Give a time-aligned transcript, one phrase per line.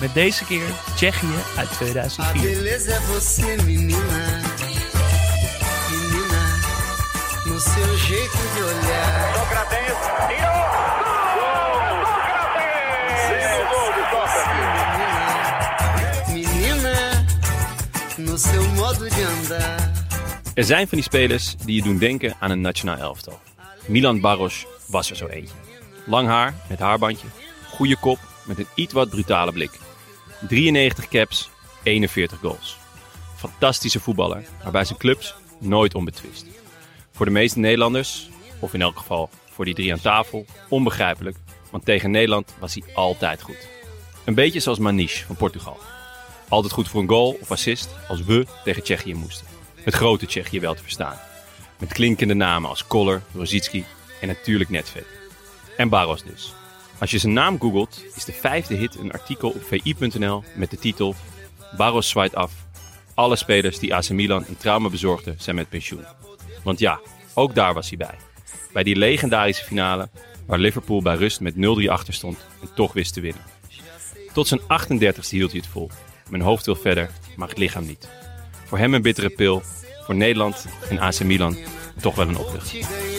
[0.00, 2.42] Met deze keer Tsjechië uit A 2004.
[2.42, 4.40] beleza é você, menina.
[5.90, 6.42] Menina,
[7.46, 9.38] no seu jeito de olhar.
[16.32, 17.26] Menina,
[18.16, 19.90] no seu modo de andar.
[20.54, 23.40] Er zijn van die spelers die je doen denken aan een nationaal elftal.
[23.86, 25.54] Milan Baros was er zo eentje.
[26.06, 27.26] Lang haar met haarbandje,
[27.70, 29.70] goede kop met een iets wat brutale blik.
[30.48, 31.50] 93 caps,
[31.82, 32.76] 41 goals.
[33.36, 36.46] Fantastische voetballer, maar bij zijn clubs nooit onbetwist.
[37.12, 41.36] Voor de meeste Nederlanders, of in elk geval voor die drie aan tafel, onbegrijpelijk,
[41.70, 43.68] want tegen Nederland was hij altijd goed.
[44.24, 45.78] Een beetje zoals Maniche van Portugal.
[46.48, 49.46] Altijd goed voor een goal of assist als we tegen Tsjechië moesten.
[49.74, 51.18] Het grote Tsjechië wel te verstaan.
[51.78, 53.84] Met klinkende namen als Koller, Rosicki
[54.20, 55.06] en natuurlijk Netvet.
[55.76, 56.52] En Baros dus.
[57.00, 60.78] Als je zijn naam googelt, is de vijfde hit een artikel op vi.nl met de
[60.78, 61.14] titel
[61.76, 62.52] Baros zwaait af.
[63.14, 66.04] Alle spelers die AC Milan een trauma bezorgden zijn met pensioen.
[66.62, 67.00] Want ja,
[67.34, 68.14] ook daar was hij bij.
[68.72, 70.08] Bij die legendarische finale
[70.46, 73.42] waar Liverpool bij rust met 0-3 achter stond en toch wist te winnen.
[74.32, 75.90] Tot zijn 38ste hield hij het vol.
[76.28, 78.08] Mijn hoofd wil verder, maar het lichaam niet.
[78.64, 79.62] Voor hem een bittere pil.
[80.04, 81.56] Voor Nederland en AC Milan
[82.00, 83.09] toch wel een opluchting.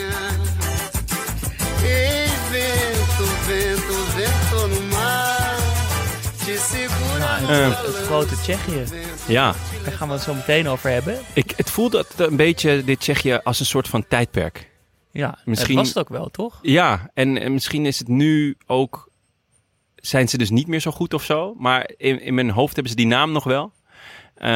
[7.11, 8.83] Segura no Eh, het grote Tsjechië.
[9.27, 11.19] Ja, Daar gaan we het zo meteen over hebben.
[11.33, 14.69] ik, het voelde het een beetje dit Tsjechië als een soort van tijdperk.
[15.11, 16.59] Ja, Misschien- het was het ook wel, toch?
[16.61, 19.09] Ja, en, en misschien is het nu ook...
[19.95, 21.53] Zijn ze dus niet meer zo goed of zo.
[21.57, 23.71] Maar in, in mijn hoofd hebben ze die naam nog wel.
[24.35, 24.49] Eh,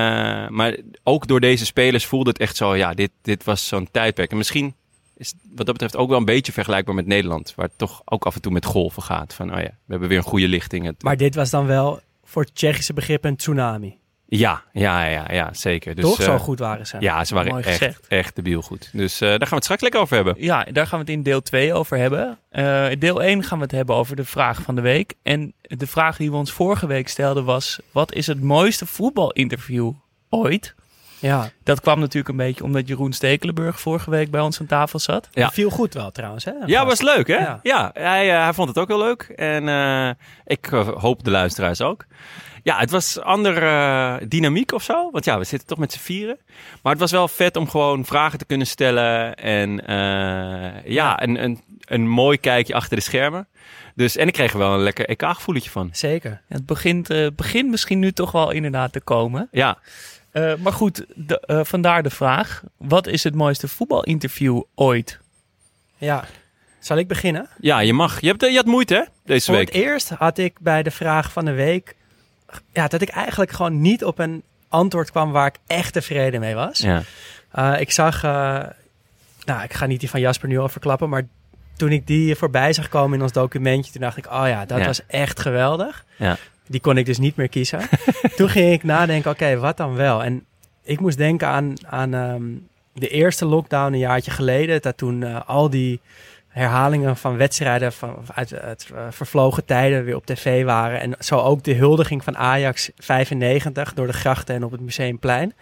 [0.48, 2.76] maar ook door deze spelers voelde het echt zo...
[2.76, 4.32] Ja, dit, dit was zo'n tijdperk.
[4.32, 4.76] En misschien
[5.18, 7.54] is het wat dat betreft ook wel een beetje vergelijkbaar met Nederland.
[7.56, 9.34] Waar het toch ook af en toe met golven gaat.
[9.34, 10.86] Van, oh ja, we hebben weer een goede lichting.
[10.86, 12.00] Het, Maar dit was dan wel
[12.36, 13.98] voor Tsjechische begrip een tsunami.
[14.26, 15.96] Ja, ja, ja, ja, zeker.
[15.96, 16.22] Dus, Toch?
[16.22, 16.98] Zo eh, goed waren ze.
[17.00, 18.08] Ja, ze waren Mooi echt, gezegd.
[18.08, 18.90] echt debiel goed.
[18.94, 20.36] Dus eh, daar gaan we het straks lekker over hebben.
[20.38, 22.38] Ja, daar gaan we het in deel 2 over hebben.
[22.50, 25.14] Eh, in deel 1 gaan we het hebben over de vraag van de week.
[25.24, 27.80] En de vraag die we ons vorige week stelden was...
[27.92, 29.92] wat is het mooiste voetbalinterview
[30.30, 30.76] ooit?
[31.20, 31.50] Ja.
[31.64, 35.28] Dat kwam natuurlijk een beetje omdat Jeroen Stekelenburg vorige week bij ons aan tafel zat.
[35.32, 35.50] Ja.
[35.50, 36.46] Viel goed wel trouwens.
[36.46, 36.52] Hè?
[36.66, 37.38] Ja, was leuk, hè?
[37.38, 37.90] Ja, Ja.
[37.94, 39.22] hij, eh, hij vond het ook wel leuk.
[39.36, 40.10] En eh,
[40.46, 42.06] ik eh, hoop de luisteraars ook.
[42.64, 45.12] Ja, het was ander eh, dynamiek of zo.
[45.12, 46.38] Want ja, we zitten toch met z'n vieren.
[46.82, 49.36] Maar het was wel vet om gewoon vragen te kunnen stellen.
[49.36, 53.48] En eh, ja, Een, een, een mooi kijkje achter de schermen.
[53.96, 55.90] Dus, en ik kreeg er wel een lekker EK-gevoeletje van.
[55.92, 56.42] Zeker.
[56.50, 59.48] Ja, het begint, eh, begint misschien nu toch wel inderdaad te komen.
[59.52, 59.78] Ja,
[60.36, 62.64] Eh, maar goed, de, eh, vandaar de vraag.
[62.78, 65.20] Wat is het mooiste voetbalinterview ooit?
[65.98, 66.24] Ja.
[66.80, 67.48] Zal ik beginnen?
[67.60, 68.22] ja je mag.
[68.22, 69.02] Je, hebt, je had moeite, hè?
[69.26, 69.68] Deze Voor week.
[69.74, 71.96] het eerst had ik bij de vraag van de week...
[72.74, 76.56] Ja, dat ik eigenlijk gewoon niet op een antwoord kwam waar ik echt tevreden mee
[76.56, 76.80] was.
[76.80, 77.02] Ja.
[77.52, 78.24] Eh, ik zag...
[78.24, 78.64] eh,
[79.46, 81.28] nou, ik ga niet die van Jasper nu al verklappen, maar
[81.76, 84.80] toen ik die voorbij zag komen in ons documentje, toen dacht ik, oh ja, dat
[84.80, 84.86] Ja.
[84.86, 86.06] was echt geweldig.
[86.18, 86.38] Ja.
[86.68, 87.80] Die kon ik dus niet meer kiezen.
[88.38, 90.24] toen ging ik nadenken, oké, wat dan wel?
[90.24, 90.46] En
[90.84, 92.44] ik moest denken aan, aan ehm,
[92.94, 96.00] de eerste lockdown een jaartje geleden, dat toen eh, al die
[96.48, 98.72] herhalingen van wedstrijden van, uit eh,
[99.10, 101.00] vervlogen tijden weer op tv waren.
[101.02, 105.54] En zo ook de huldiging van Ajax 95 door de grachten en op het Museumplein.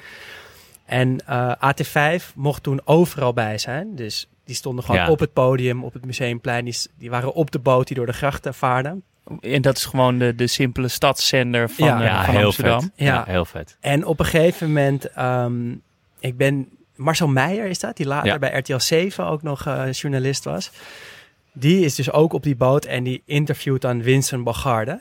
[0.86, 3.96] En eh, AT5 mocht toen overal bij zijn.
[3.96, 5.10] Dus die stonden gewoon Ja.
[5.10, 6.66] op het podium, op het museumplein.
[6.66, 8.98] Die, die waren op de boot die door de grachten vaarde.
[9.42, 12.82] En dat is gewoon de, de simpele stadszender van, Ja, eh, Ja, van heel Amsterdam.
[12.82, 12.92] vet.
[12.96, 13.06] Ja.
[13.06, 13.78] Ja, heel vet.
[13.80, 15.72] En op een gegeven moment, ehm,
[16.20, 18.40] ik ben Marcel Meijer is dat, die later Ja.
[18.40, 20.72] bij RTL 7 ook nog eh, journalist was.
[21.54, 25.00] Die is dus ook op die boot en die interviewt dan Vincent Bogarde.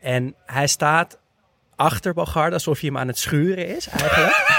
[0.00, 1.18] En hij staat
[1.76, 4.42] achter Bogarde alsof hij hem aan het schuren is eigenlijk.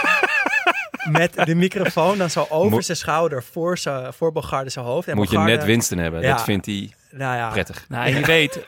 [1.12, 5.08] Met de microfoon dan zo over Moet- zijn schouder voor, zijn, voor Bogarde zijn hoofd.
[5.08, 6.22] En Moet je net Winston hebben.
[6.22, 6.32] Ja.
[6.36, 7.86] Dat vindt hij Nou ja, prettig.
[7.90, 8.60] Nou, je weet,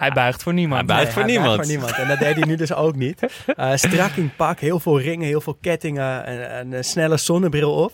[0.00, 0.86] hij buigt voor niemand.
[0.86, 1.54] Hij buigt voor hij niemand.
[1.54, 1.92] voor niemand.
[1.92, 3.22] En dat deed hij nu dus ook niet.
[3.56, 7.74] Eh strak in pak, heel veel ringen, heel veel kettingen, en, en een snelle zonnebril
[7.74, 7.92] op.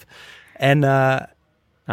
[0.56, 1.16] En eh,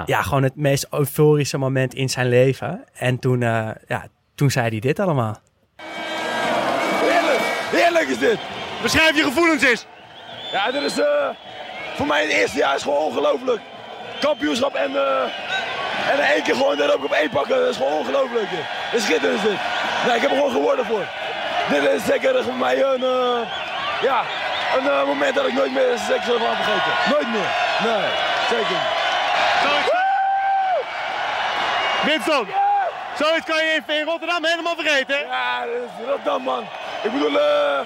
[0.06, 0.22] ja.
[0.22, 2.84] gewoon het meest euforische moment in zijn leven.
[2.94, 5.38] En toen, eh, ja, toen zei hij dit allemaal.
[7.02, 8.38] Heerlijk, heerlijk is dit.
[8.82, 9.86] Beschrijf je gevoelens eens.
[10.52, 11.30] Ja, dit is eh,
[11.96, 13.62] voor mij het eerste jaar is gewoon ongelooflijk.
[14.20, 17.78] Kampioenschap en, eh, en in één keer gewoon dat ook op één pakken, dat is
[17.78, 18.50] gewoon ongelooflijk.
[18.50, 18.60] Dit
[19.00, 19.60] is schitterend is dit.
[20.06, 21.06] Nee, ik heb er gewoon geworden voor.
[21.70, 23.40] Dit is zeker voor mij een, eh,
[24.02, 24.22] ja,
[24.78, 26.92] een eh, moment dat ik nooit meer zeker zal gaan vergeten.
[27.10, 27.50] Nooit meer.
[27.84, 28.10] Nee,
[28.50, 29.02] zeker niet.
[32.06, 32.48] Winston,
[33.20, 35.16] zoiets kan je in- in Rotterdam helemaal vergeten.
[35.16, 35.22] hè?
[35.22, 36.66] Ja, dat is Rotterdam man.
[37.02, 37.80] Ik bedoel, eh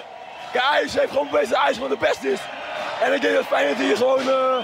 [0.52, 2.40] kijk, Ajax heeft gewoon bewezen dat Ajax gewoon de beste is.
[3.04, 4.58] En ik denk dat Feyenoord hier gewoon eh,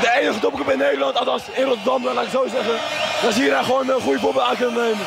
[0.00, 2.74] de enige topclub in Nederland, althans in Rotterdam, laat ik zo zeggen.
[3.22, 5.06] Dat ze hier nou gewoon een goede voorbeeld aan kunnen nemen.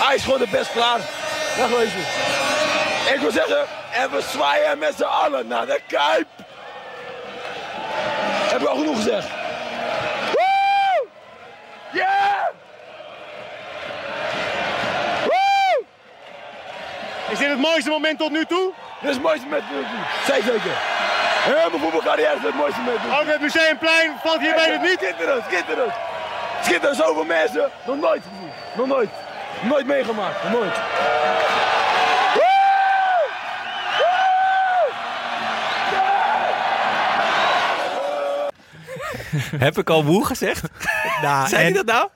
[0.00, 0.98] Ajax is gewoon de best klaar.
[1.56, 2.00] Dag wezen.
[3.14, 6.26] Ik wil zeggen, en we zwaaien met z'n allen naar de Kuip.
[8.50, 9.26] Heb ik al genoeg gezegd.
[11.92, 12.46] Yeah!
[15.24, 15.84] Woe!
[17.30, 18.72] Is dit het mooiste moment tot nu toe?
[19.00, 20.34] Dit is het mooiste moment tot nu toe.
[20.34, 20.76] Zeker, zeker.
[21.46, 23.20] Heel mijn voetbalcarrière is het mooiste moment.
[23.20, 24.98] Ook het Museumplein valt hierbij het niet.
[25.00, 25.92] Schitterend, schitterend.
[26.62, 27.70] Schitterend, zoveel mensen.
[27.86, 28.50] Nog nooit gezien.
[28.76, 29.10] Nog nooit.
[29.62, 30.48] Nooit meegemaakt.
[30.50, 30.74] Nooit.
[39.66, 40.62] Heb ik al woe gezegd?
[41.22, 42.08] Nou, Zei hij en- dat nou?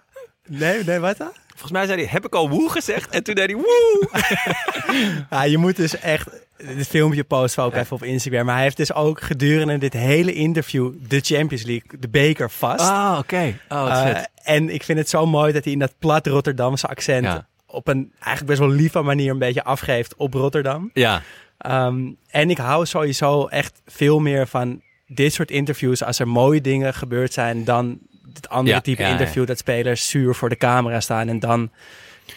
[0.49, 1.33] Nee, nee, wat dan?
[1.49, 3.11] Volgens mij zei hij, heb ik al woe gezegd?
[3.11, 4.09] En toen deed hij woe.
[5.31, 6.29] Ja, je moet dus echt...
[6.77, 8.45] Dit filmpje posten we ook even op Instagram.
[8.45, 12.89] Maar hij heeft dus ook gedurende dit hele interview de Champions League, de beker vast.
[12.91, 13.55] Ah, oké.
[13.69, 17.25] Oh, Eh, en ik vind het zo mooi dat hij in dat plat Rotterdamse accent
[17.25, 17.47] Ja.
[17.67, 20.91] op een eigenlijk best wel lieve manier een beetje afgeeft op Rotterdam.
[20.95, 21.23] Ja,
[21.59, 26.61] Ehm, en ik hou sowieso echt veel meer van dit soort interviews als er mooie
[26.61, 27.99] dingen gebeurd zijn dan
[28.35, 31.71] het andere Ja, type interview dat spelers zuur voor de camera staan en dan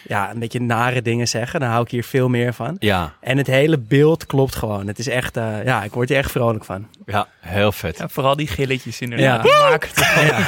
[0.02, 1.60] ja, een beetje nare dingen zeggen.
[1.60, 2.76] Dan hou ik hier veel meer van.
[2.78, 4.86] ja, En het hele beeld klopt gewoon.
[4.86, 6.88] Het is echt, eh, ja, ik word er echt vrolijk van.
[7.06, 7.98] ja, heel vet.
[7.98, 9.44] Ja, vooral die gilletjes inderdaad.
[9.46, 9.78] Ja.
[10.26, 10.38] Ja.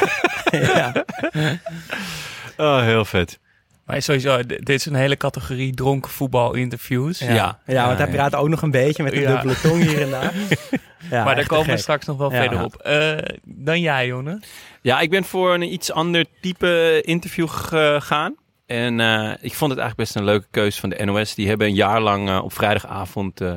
[0.75, 0.93] ja.
[2.57, 3.39] Oh, heel vet.
[3.85, 7.19] Maar sowieso, dit is een hele categorie dronken voetbalinterviews.
[7.19, 7.33] Ja.
[7.33, 7.59] Ja.
[7.65, 9.31] Ja, want hij praat ook nog een beetje met een Ja.
[9.35, 10.33] dubbele tong hier en daar.
[11.09, 11.79] Ja, maar daar komen we gek.
[11.79, 12.41] straks nog wel Ja.
[12.41, 12.75] verder op.
[12.75, 14.41] Eh, dan jij, Jonne.
[14.81, 18.35] Ja, ik ben voor een iets ander type interview gegaan.
[18.67, 21.35] En eh, ik vond het eigenlijk best een leuke keuze van de NOS.
[21.35, 23.53] Die hebben een jaar lang eh, op vrijdagavond eh,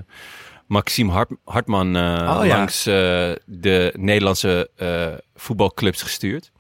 [0.67, 2.85] Maxime Hart- Hartman Oh, langs
[3.45, 4.71] de Nederlandse
[5.35, 6.51] voetbalclubs gestuurd.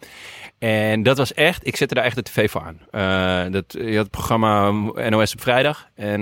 [0.58, 3.52] En dat was echt, ik zette daar echt de tv voor aan.
[3.52, 4.70] Dat, je had het programma
[5.08, 5.88] NOS op vrijdag.
[5.94, 6.20] En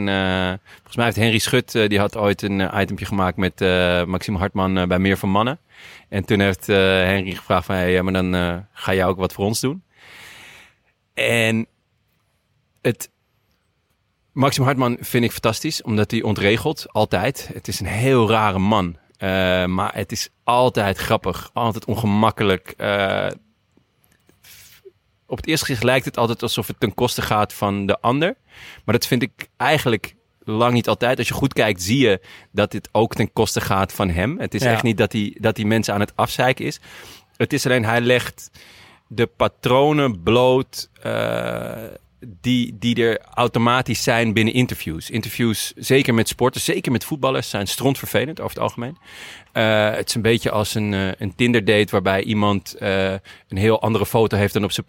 [0.75, 3.61] volgens mij heeft Henry Schut, die had ooit een itempje gemaakt met
[4.07, 5.59] Maxime Hartman bij Meer van Mannen.
[6.09, 9.45] En toen heeft Henry gevraagd van, hey, ja, maar dan ga jij ook wat voor
[9.45, 9.83] ons doen.
[11.15, 11.67] En
[12.89, 13.11] het...
[14.33, 17.51] Maxim Hartman vind ik fantastisch, omdat hij ontregelt, altijd.
[17.53, 18.97] Het is een heel rare man.
[19.17, 19.29] Eh,
[19.65, 22.75] maar het is altijd grappig, altijd ongemakkelijk.
[22.77, 23.27] Eh,
[25.27, 28.35] op het eerste gezicht lijkt het altijd alsof het ten koste gaat van de ander.
[28.85, 30.15] Maar dat vind ik eigenlijk
[30.45, 31.19] lang niet altijd.
[31.19, 32.21] Als je goed kijkt, zie je
[32.53, 34.39] dat dit ook ten koste gaat van hem.
[34.39, 34.71] Het is Ja.
[34.73, 36.81] echt niet dat hij, dat hij mensen aan het afzeiken is.
[37.37, 38.51] Het is alleen, hij legt
[39.07, 41.73] de patronen bloot eh,
[42.21, 45.11] die, die er automatisch zijn binnen interviews.
[45.11, 48.99] Interviews, zeker met sporters, zeker met voetballers, zijn strontvervelend over het algemeen.
[49.59, 53.13] Eh, het is een beetje als een, eh, een Tinder date waarbij iemand eh,
[53.49, 54.87] een heel andere foto heeft dan op zijn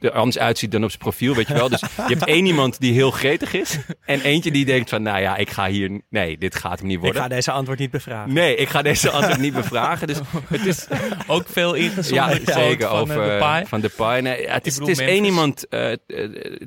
[0.00, 1.68] er anders uitziet dan op zijn profiel, weet je wel.
[1.68, 5.20] Dus je hebt één iemand die heel gretig is en eentje die denkt van, nou
[5.20, 7.22] ja, ik ga hier, nee, dit gaat hem niet Ik worden.
[7.22, 8.32] ga deze antwoord niet bevragen.
[8.32, 10.06] Nee, ik ga deze antwoord niet bevragen.
[10.06, 10.86] Dus het is,
[11.26, 14.22] Ook veel ja, ingezonden quote zeker van over de van de paai.
[14.22, 15.66] Nee, ja, het is, het is één iemand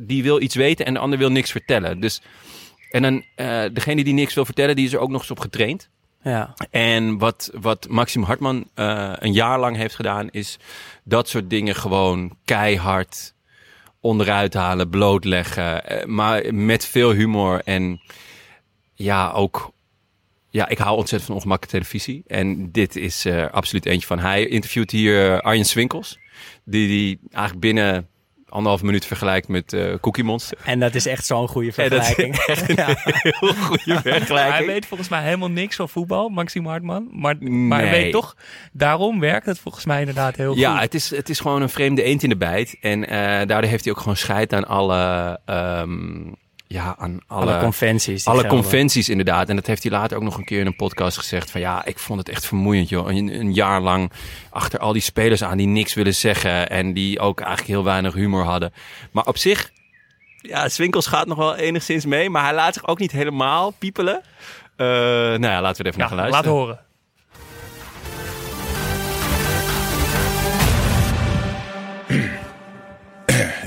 [0.02, 2.00] die wil iets weten en de ander wil niks vertellen.
[2.00, 2.22] Dus
[2.92, 5.40] en dan eh, degene die niks wil vertellen, die is er ook nog eens op
[5.40, 5.90] getraind.
[6.24, 6.54] Ja.
[6.70, 10.58] En wat, wat Maxim Hartman eh, een jaar lang heeft gedaan, is
[11.04, 13.34] dat soort dingen gewoon keihard
[14.00, 15.86] onderuit halen, blootleggen.
[15.86, 18.02] eh, maar met veel humor en
[18.94, 19.72] ja, ook.
[20.50, 22.24] Ja, ik hou ontzettend van ongemakkelijke televisie.
[22.28, 24.20] En dit is eh, absoluut eentje van.
[24.20, 26.20] Hij interviewt hier Arjen Swinkels.
[26.64, 28.08] Die, die eigenlijk binnen
[28.52, 30.58] anderhalf minuut vergelijkt met eh Cookie Monster.
[30.64, 32.36] En dat is echt zo'n goede vergelijking.
[32.36, 32.86] echt een Ja.
[33.04, 34.66] heel goede Hij vergelijking.
[34.66, 37.08] weet volgens mij helemaal niks van voetbal, Maxime Hartman.
[37.12, 38.36] Maar, maar hij weet toch,
[38.72, 40.82] daarom werkt het volgens mij inderdaad heel Ja, goed.
[40.82, 42.78] het is, het is gewoon een vreemde eend in de bijt.
[42.82, 43.18] En eh,
[43.48, 45.40] daardoor heeft hij ook gewoon scheid aan alle...
[45.46, 46.20] ehm,
[46.72, 48.26] ja, aan alle, Alle conventies.
[48.28, 48.58] alle gelden.
[48.62, 49.50] conventies inderdaad.
[49.50, 51.52] En dat heeft hij later ook nog een keer in een podcast gezegd.
[51.52, 53.10] Van ja, ik vond het echt vermoeiend joh.
[53.10, 54.12] Een, een jaar lang
[54.50, 56.70] achter al die spelers aan die niks willen zeggen.
[56.70, 58.74] En die ook eigenlijk heel weinig humor hadden.
[59.12, 59.72] Maar op zich,
[60.42, 62.30] ja, Swinkels gaat nog wel enigszins mee.
[62.30, 64.22] Maar hij laat zich ook niet helemaal piepelen.
[64.76, 66.58] Eh, nou ja, laten we er even Ja, naar gaan laat luisteren.
[66.60, 66.80] horen.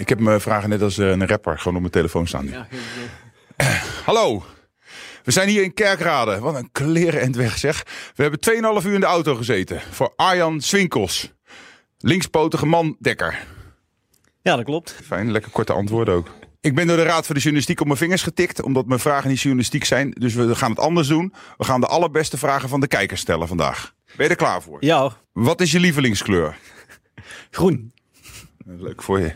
[0.04, 2.44] Ik heb mijn vragen net als eh, een rapper gewoon op mijn telefoon staan.
[2.44, 2.52] nu.
[4.04, 4.44] Hallo.
[5.22, 6.38] We zijn hier in Kerkrade.
[6.38, 7.82] Wat een kleren en weg zeg.
[8.14, 8.40] We hebben
[8.82, 9.80] 2,5 uur in de auto gezeten.
[9.90, 11.32] Voor Arjan Swinkels.
[11.98, 13.38] Linkspotige mandekker.
[14.42, 14.96] Ja, dat klopt.
[15.04, 16.28] Fijn, lekker korte antwoorden ook.
[16.60, 18.62] Ik ben door de Raad voor de Journalistiek op mijn vingers getikt.
[18.62, 20.10] Omdat mijn vragen niet journalistiek zijn.
[20.10, 21.34] Dus we gaan het anders doen.
[21.56, 23.94] We gaan de allerbeste vragen van de kijkers stellen vandaag.
[24.16, 24.76] Ben je er klaar voor?
[24.80, 25.16] Ja.
[25.32, 26.56] Wat is je lievelingskleur?
[27.50, 27.93] Groen.
[28.64, 29.34] Leuk voor je.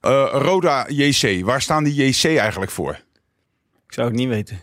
[0.00, 1.44] Eh, Roda JC.
[1.44, 2.92] Waar staan die JC eigenlijk voor?
[3.86, 4.60] Ik zou het niet weten.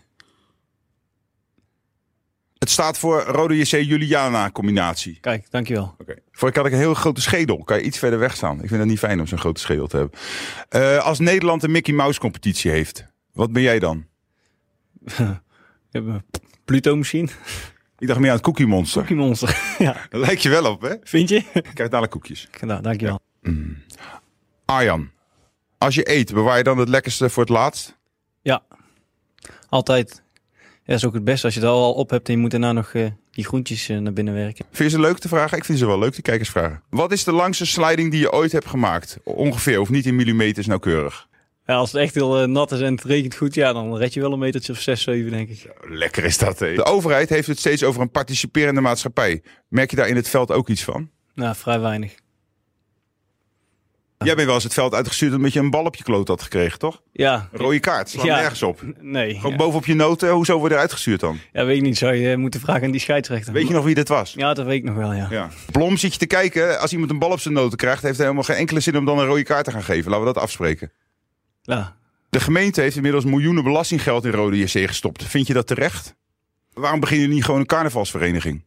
[2.57, 5.17] Het staat voor Rode JC Juliana combinatie.
[5.21, 5.95] Kijk, dankjewel.
[5.97, 6.15] Oké.
[6.31, 7.63] Voor ik had ik een heel grote schedel.
[7.63, 8.61] Kan je iets verder weg staan?
[8.61, 10.19] Ik vind het niet fijn om zo'n grote schedel te hebben.
[10.69, 14.05] Eh, als Nederland een Mickey Mouse competitie heeft, wat ben jij dan?
[16.65, 17.29] Pluto misschien.
[17.97, 19.01] Ik dacht meer aan het Cookie Monster.
[19.01, 19.57] Cookie Monster.
[19.77, 20.07] ja.
[20.09, 20.95] Daar lijkt je wel op, hè?
[21.03, 21.35] Vind je?
[21.35, 22.47] Ik krijg dadelijk koekjes.
[22.61, 23.19] Nou, dankjewel.
[24.65, 25.09] Arjan,
[25.77, 27.97] als je eet, bewaar je dan het lekkerste voor het laatst?
[28.41, 28.63] Ja.
[29.69, 30.23] Altijd.
[30.59, 32.51] Ja, dat is ook het beste als je het al op hebt en je moet
[32.51, 34.65] daarna nog eh, die groentjes eh, naar binnen werken.
[34.71, 35.57] Vind je ze leuk te vragen?
[35.57, 36.81] Ik vind ze wel leuk, die kijkersvragen.
[36.89, 39.17] Wat is de langste sliding die je ooit hebt gemaakt?
[39.23, 41.27] Ongeveer, of niet in millimeters nauwkeurig.
[41.65, 44.13] Ja, als het echt heel eh, nat is en het regent goed, ja, dan red
[44.13, 45.69] je wel een metertje of 6, 7, denk ik.
[45.81, 46.73] Lekker is dat, hè?
[46.73, 49.41] De overheid heeft het steeds over een participerende maatschappij.
[49.67, 51.09] Merk je daar in het veld ook iets van?
[51.33, 52.15] Nou, vrij weinig.
[54.17, 56.41] Jij bent wel eens het veld uitgestuurd omdat je een bal op je kloot had
[56.41, 57.01] gekregen, toch?
[57.11, 57.49] Ja.
[57.51, 58.35] Een rode kaart, slaat Ja.
[58.39, 58.81] nergens op.
[59.01, 59.35] Nee.
[59.35, 59.57] Gewoon ja.
[59.57, 61.39] bovenop je noten, hoezo word je eruit gestuurd dan?
[61.53, 61.97] Ja, weet ik niet.
[61.97, 63.53] Zou je moeten vragen aan die scheidsrechter.
[63.53, 64.33] Weet je nog wie dit was?
[64.33, 65.27] Ja, dat weet ik nog wel, ja.
[65.29, 65.49] Ja.
[65.71, 68.23] Blom zit je te kijken, als iemand een bal op zijn noten krijgt, heeft hij
[68.25, 70.11] helemaal geen enkele zin om dan een rode kaart te gaan geven.
[70.11, 70.91] Laten we dat afspreken.
[71.61, 71.95] Ja.
[72.29, 75.23] De gemeente heeft inmiddels miljoenen belastinggeld in Rode JC gestopt.
[75.23, 76.15] Vind je dat terecht?
[76.73, 78.63] Waarom begin je niet gewoon een carnavalsvereniging?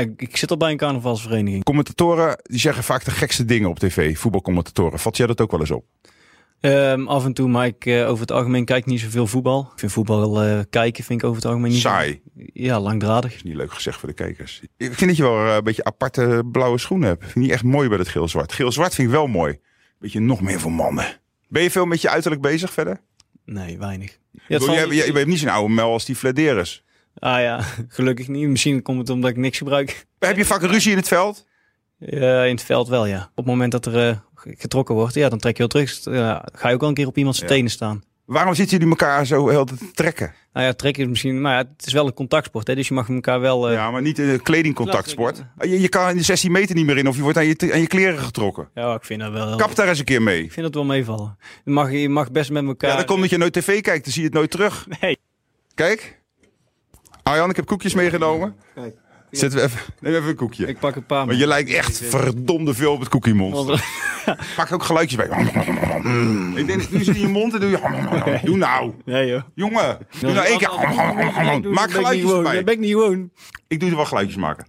[0.00, 1.64] Ja ik, zit al bij een carnavalsvereniging.
[1.64, 4.98] Commentatoren die zeggen vaak de gekste dingen op tv, voetbalcommentatoren.
[4.98, 5.84] Vat jij dat ook wel eens op?
[6.60, 9.70] Ehm, af en toe, maar ik eh, over het algemeen kijk niet zoveel voetbal.
[9.72, 11.80] Ik vind voetbal eh, kijken vind ik over het algemeen niet...
[11.80, 12.22] Saai.
[12.52, 13.34] Ja, langdradig.
[13.34, 14.62] is niet leuk gezegd voor de kijkers.
[14.76, 17.22] Ik vind dat je wel eh, een beetje aparte blauwe schoenen hebt.
[17.22, 18.52] Vind ik niet echt mooi bij dat geel-zwart.
[18.52, 19.58] Geel-zwart vind ik wel mooi.
[19.98, 21.20] Beetje nog meer voor mannen.
[21.48, 23.00] Ben je veel met je uiterlijk bezig verder?
[23.44, 24.18] Nee, weinig.
[24.48, 24.58] Ja,
[24.90, 26.84] je bent niet zo'n oude mel als die Flederis.
[27.18, 28.48] Ah ja, gelukkig niet.
[28.48, 30.06] Misschien komt het omdat ik niks gebruik.
[30.18, 31.46] Heb je vaak een ruzie in het veld?
[31.98, 33.22] Eh, in het veld wel, ja.
[33.30, 36.04] Op het moment dat er eh, getrokken wordt, ja, dan trek je wel terug.
[36.04, 37.54] Ja, ga je ook wel een keer op iemand zijn Ja.
[37.54, 38.02] tenen staan.
[38.24, 40.34] Waarom zitten jullie elkaar zo heel te trekken?
[40.52, 41.40] Nou ja, trekken is misschien...
[41.40, 43.68] Maar ja, het is wel een contactsport, hè, dus je mag elkaar wel...
[43.68, 45.44] eh, Ja, maar niet een kledingcontactsport.
[45.60, 47.70] Je, je kan in de 16 meter niet meer in of je wordt aan je,
[47.72, 48.68] aan je kleren getrokken.
[48.74, 49.56] Ja, ik vind dat wel...
[49.56, 50.42] Kap daar eens een keer mee.
[50.42, 51.36] Ik vind dat wel meevallen.
[51.64, 52.90] Je mag, je mag best met elkaar...
[52.90, 54.86] Ja, dat komt omdat je nooit tv kijkt, dan zie je het nooit terug.
[55.00, 55.18] Nee.
[55.74, 56.17] Kijk.
[57.28, 58.54] Arjan, ik heb koekjes meegenomen.
[58.74, 58.96] Kijk.
[59.30, 60.66] Zetten we even, neem even een koekje.
[60.66, 61.26] Ik pak een paar.
[61.26, 63.84] Maar je lijkt echt verdomde veel op het Cookie Monster.
[64.56, 65.26] Pak ook geluidjes bij.
[66.54, 68.40] Ik denk, doe ze in je mond en doe je...
[68.44, 68.92] Doe nou.
[69.04, 69.42] Nee joh.
[69.54, 71.70] Jongen, doe nou één keer.
[71.70, 72.64] Maak geluidjes Dat erbij.
[72.64, 73.30] ben ik niet gewoon.
[73.66, 74.66] Ik doe er wel geluidjes maken.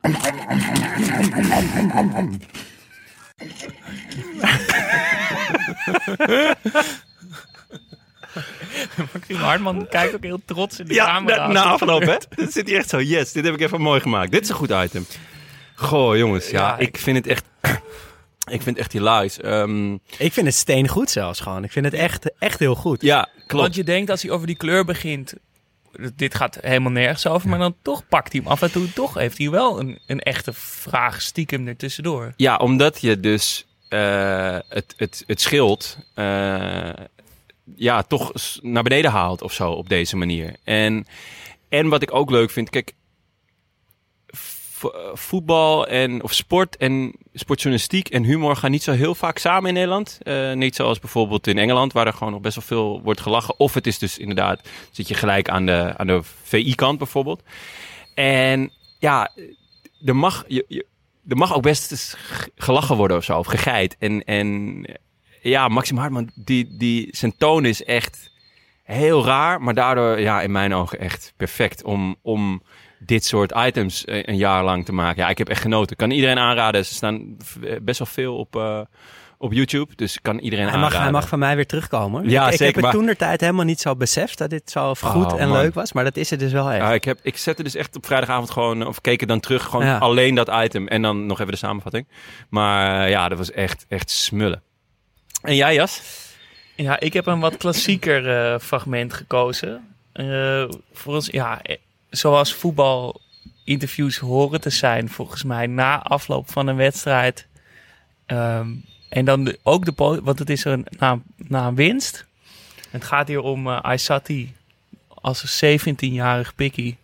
[9.12, 11.46] Maxime Hartman kijkt ook heel trots in de Ja, camera.
[11.46, 12.16] na, na afloop, hè?
[12.34, 14.30] Dit zit hier echt zo, yes, dit heb ik even mooi gemaakt.
[14.32, 15.06] Dit is een goed item.
[15.74, 17.44] Goh, jongens, ja, Ja, ik vind het echt...
[18.50, 19.40] Ik vind het echt hilarisch.
[19.40, 21.64] Ehm, Ik vind het steen goed zelfs gewoon.
[21.64, 23.02] Ik vind het echt, echt heel goed.
[23.02, 23.62] ja, klopt.
[23.62, 25.34] Want je denkt als hij over die kleur begint,
[26.16, 29.14] dit gaat helemaal nergens over, maar dan toch pakt hij hem af en toe toch.
[29.14, 32.32] Heeft hij wel een, een echte vraag stiekem ertussendoor.
[32.36, 36.88] Ja, omdat je dus eh, het, het, het schild eh,
[37.76, 40.56] ja, toch naar beneden haalt of zo op deze manier.
[40.64, 41.06] En,
[41.68, 42.94] en wat ik ook leuk vind, kijk,
[44.84, 49.68] eh, voetbal en of sport en sportjournalistiek en humor gaan niet zo heel vaak samen
[49.68, 50.18] in Nederland.
[50.22, 53.58] Eh, niet zoals bijvoorbeeld in Engeland, waar er gewoon nog best wel veel wordt gelachen.
[53.58, 57.42] Of het is dus inderdaad, zit je gelijk aan de, aan de VI-kant bijvoorbeeld.
[58.14, 59.30] En ja,
[60.04, 60.84] er mag, je,
[61.28, 62.16] er mag ook best
[62.56, 63.96] gelachen worden of zo, of gegeit.
[63.98, 64.84] En, en
[65.40, 68.30] ja, Maxim Hartman, die, die, zijn toon is echt
[68.82, 72.62] heel raar, maar daardoor ja, in mijn ogen echt perfect om, om
[72.98, 75.22] dit soort items eh, een jaar lang te maken.
[75.22, 75.96] Ja, ik heb echt genoten.
[75.96, 76.86] Kan iedereen aanraden.
[76.86, 78.80] Ze staan eh, best wel veel op, eh,
[79.38, 81.02] op YouTube, dus kan iedereen Hij mag, aanraden.
[81.02, 82.28] hij mag van mij weer terugkomen.
[82.28, 84.50] Ja, ik, ik zeker, heb het maar- toen de tijd helemaal niet zo beseft dat
[84.50, 85.58] dit zo goed Oh, en man.
[85.58, 85.92] leuk was.
[85.92, 86.80] Maar dat is het dus wel echt.
[86.82, 89.86] Ja, ik, heb, ik zette dus echt op vrijdagavond gewoon, of keek dan terug, gewoon
[89.86, 89.98] Ja.
[89.98, 90.88] alleen dat item.
[90.88, 92.06] En dan nog even de samenvatting.
[92.48, 94.62] Maar ja, dat was echt, echt smullen.
[95.42, 96.02] En jij, Jas?
[96.74, 99.94] Ja, ik heb een wat klassieker eh, fragment gekozen.
[100.12, 101.76] Eh, voor ons, ja, eh,
[102.10, 107.46] zoals voetbalinterviews horen te zijn, volgens mij, na afloop van een wedstrijd.
[108.26, 108.68] Ehm,
[109.08, 112.24] en dan ook de, want het is een, na, na een winst.
[112.90, 114.54] Het gaat hier om Aysati
[115.08, 116.96] als een 17-jarig pikkie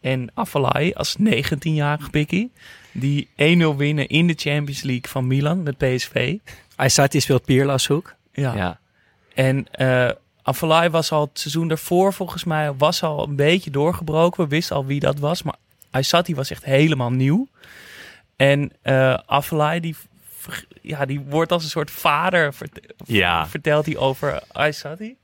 [0.00, 2.52] en Afalai als 19-jarig pikkie.
[2.92, 3.32] Die 1-0
[3.76, 6.36] winnen in de Champions League van Milan met PSV.
[6.76, 8.14] Aysati speelt Pierlashoek.
[8.32, 8.54] Ja.
[8.54, 8.80] Ja.
[9.34, 10.10] En eh
[10.42, 14.42] Afellay was al het seizoen daarvoor volgens mij was al een beetje doorgebroken.
[14.44, 15.54] We wisten al wie dat was, maar
[15.90, 17.48] Aysati was echt helemaal nieuw.
[18.36, 19.96] En eh Afellay die,
[20.82, 22.54] ja, die wordt als een soort vader
[23.04, 23.46] Ja.
[23.46, 25.16] vertelt hij over Aysati.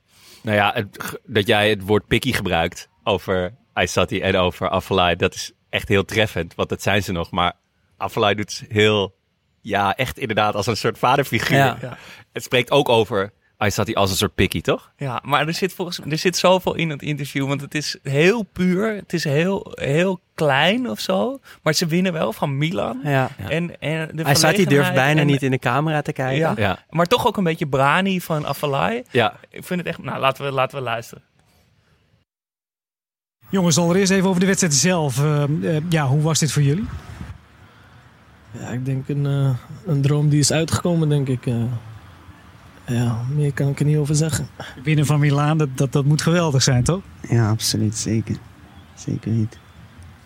[0.43, 5.35] Nou ja, het, dat jij het woord pikkie gebruikt over Aysati en over Afellay, dat
[5.35, 6.55] is echt heel treffend.
[6.55, 7.31] Want dat zijn ze nog.
[7.31, 7.53] Maar
[7.97, 9.15] Afellay doet het heel,
[9.61, 11.57] ja, echt inderdaad als een soort vaderfiguur.
[11.57, 11.79] Ja.
[11.81, 11.97] Ja.
[12.33, 14.93] Het spreekt ook over Aysati als een soort pikkie, toch?
[14.97, 18.43] Ja, maar er zit volgens er zit zoveel in het interview, want het is heel
[18.43, 23.01] puur, het is heel, heel klein of zo, maar ze winnen wel van Milan.
[23.05, 23.31] Ja.
[23.49, 26.39] En, en de Aysati durft bijna en- niet in de camera te kijken.
[26.39, 26.55] Ja.
[26.57, 26.79] Ja.
[26.91, 29.03] Maar toch ook een beetje brani van Afalai.
[29.11, 29.35] Ja.
[29.51, 30.03] Ik vind het echt...
[30.03, 31.23] Nou, laten we, laten we luisteren.
[33.49, 35.19] Jongens, allereerst even over de wedstrijd zelf.
[35.23, 35.43] Eh,
[35.77, 36.85] eh, ja, hoe was dit voor jullie?
[38.51, 39.51] Ja, ik denk een, eh,
[39.87, 41.47] een droom die is uitgekomen, denk ik.
[41.47, 41.55] eh.
[42.87, 44.47] ja, meer kan ik er niet over zeggen.
[44.83, 47.01] Winnen van Milaan, dat, dat, dat moet geweldig zijn, toch?
[47.29, 47.97] Ja, absoluut.
[47.97, 48.37] Zeker.
[48.95, 49.59] Zeker niet.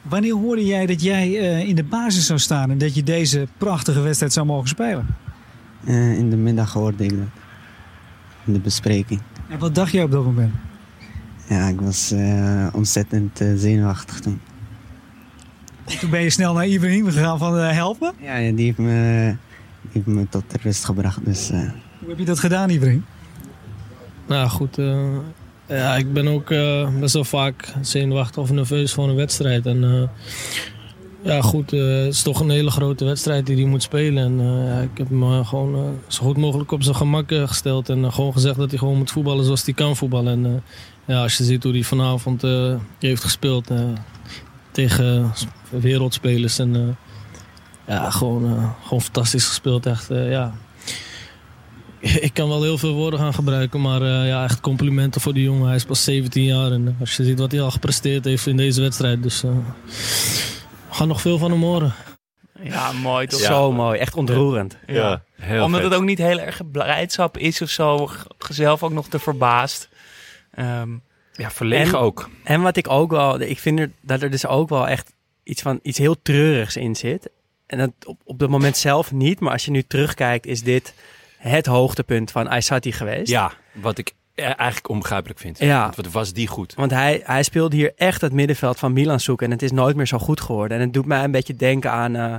[0.03, 3.47] Wanneer hoorde jij dat jij eh, in de basis zou staan en dat je deze
[3.59, 5.07] prachtige wedstrijd zou mogen spelen?
[5.85, 7.27] Eh, in de middag hoorde ik dat.
[8.45, 9.21] In de bespreking.
[9.49, 10.55] En wat dacht jij op dat moment?
[11.51, 14.41] Ja, ik was eh, ontzettend eh, zenuwachtig toen.
[16.01, 18.13] Toen ben je snel naar Ibrahim gegaan van eh, help me.
[18.21, 19.37] Ja, ja, die, heeft me,
[19.81, 21.25] die heeft me tot de rust gebracht.
[21.25, 21.59] Dus eh,
[21.99, 23.05] Hoe heb je dat gedaan, Ibrahim?
[24.27, 25.17] Nou goed, eh,
[25.69, 29.67] ja, ik ben ook eh, best wel vaak zenuwachtig of nerveus voor een wedstrijd.
[29.67, 30.09] En eh,
[31.23, 34.25] ja goed, eh, het is toch een hele grote wedstrijd die hij moet spelen.
[34.25, 37.89] En eh, ik heb hem eh, gewoon zo goed mogelijk op zijn gemak gesteld.
[37.89, 40.45] En gewoon gezegd dat hij gewoon moet voetballen zoals hij kan voetballen.
[40.45, 40.63] En
[41.05, 42.43] ja, als je ziet hoe hij vanavond
[42.99, 43.71] heeft gespeeld
[44.71, 45.33] tegen
[45.69, 46.59] wereldspelers.
[46.59, 46.97] En
[47.87, 49.87] ja, gewoon, gewoon fantastisch gespeeld.
[49.87, 50.55] Echt, ja.
[52.21, 55.67] Ik kan wel heel veel woorden gaan gebruiken, maar ja, echt complimenten voor die jongen.
[55.67, 58.57] Hij is pas 17 jaar en als je ziet wat hij al gepresteerd heeft in
[58.57, 59.23] deze wedstrijd.
[59.23, 59.45] Dus
[60.91, 61.95] we gaan nog veel van hem horen.
[62.63, 63.41] Ja, mooi toch?
[63.41, 64.79] Zo mooi, echt ontroerend.
[64.87, 65.23] Ja.
[65.37, 65.91] heel Omdat vet.
[65.91, 68.07] het ook niet heel erg blijdschap is of zo.
[68.07, 69.89] g- Zelf ook nog te verbaasd.
[70.51, 70.91] Ehm,
[71.33, 72.29] Ja, verlegen En- ook.
[72.45, 75.63] En wat ik ook wel, ik vind er, dat er dus ook wel echt iets
[75.63, 77.31] van iets heel treurigs in zit.
[77.67, 80.95] En dat op, op het moment zelf niet, maar als je nu terugkijkt, is dit
[81.39, 83.31] het hoogtepunt van Aysati geweest.
[83.31, 85.59] Ja, wat ik eigenlijk onbegrijpelijk vind.
[85.59, 85.83] Ja.
[85.83, 86.75] Want wat was die goed?
[86.75, 89.47] Want hij, hij speelde hier echt het middenveld van Milan zoeken.
[89.47, 90.77] En het is nooit meer zo goed geworden.
[90.77, 92.35] En het doet mij een beetje denken aan eh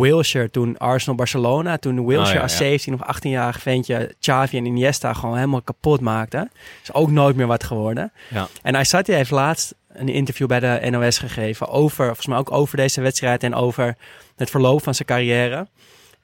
[0.00, 1.76] Wilshire toen Arsenal-Barcelona.
[1.76, 2.58] Toen Wilshire Oh, ja, als ja.
[2.58, 6.50] 17 of 18-jarig ventje Xavi en Iniesta gewoon helemaal kapot maakte.
[6.82, 8.12] Is ook nooit meer wat geworden.
[8.30, 8.48] Ja.
[8.62, 12.76] En Aysati heeft laatst een interview bij de NOS gegeven over, volgens mij ook over
[12.76, 13.96] deze wedstrijd en over
[14.36, 15.66] het verloop van zijn carrière.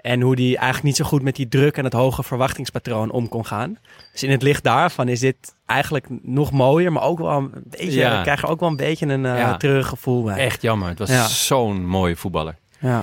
[0.03, 3.29] En hoe hij eigenlijk niet zo goed met die druk en het hoge verwachtingspatroon om
[3.29, 3.79] kon gaan.
[4.13, 7.91] Dus in het licht daarvan is dit eigenlijk nog mooier, maar ook wel een beetje,
[8.01, 8.17] Ja.
[8.17, 9.57] ik krijg er ook wel een beetje een eh Ja.
[9.57, 10.37] treurig gevoel bij.
[10.39, 10.89] Echt jammer.
[10.89, 11.27] Het was Ja.
[11.27, 12.57] zo'n mooie voetballer.
[12.79, 13.03] Ja.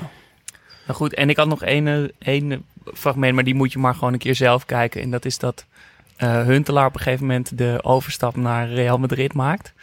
[0.86, 3.93] Nou goed, en ik had nog één, eh, één fragment, maar die moet je maar
[3.93, 5.01] gewoon een keer zelf kijken.
[5.01, 5.65] En dat is dat
[6.17, 9.73] eh Huntelaar op een gegeven moment de overstap naar Real Madrid maakt.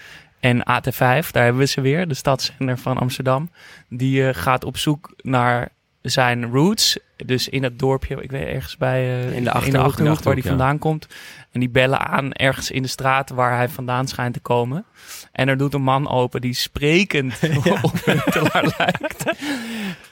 [0.41, 3.51] En AT5, daar hebben we ze weer, de stadszender van Amsterdam.
[3.89, 5.69] Die eh, gaat op zoek naar
[6.05, 6.99] zijn roots.
[7.17, 10.23] Dus in het dorpje, ik weet ergens bij eh, In de Achterhoek.
[10.23, 10.49] waar hij ja.
[10.49, 11.07] vandaan komt.
[11.51, 14.85] En die bellen aan ergens in de straat waar hij vandaan schijnt te komen.
[15.33, 17.41] En er doet een man open die sprekend
[17.83, 19.25] op Huntelaar lijkt.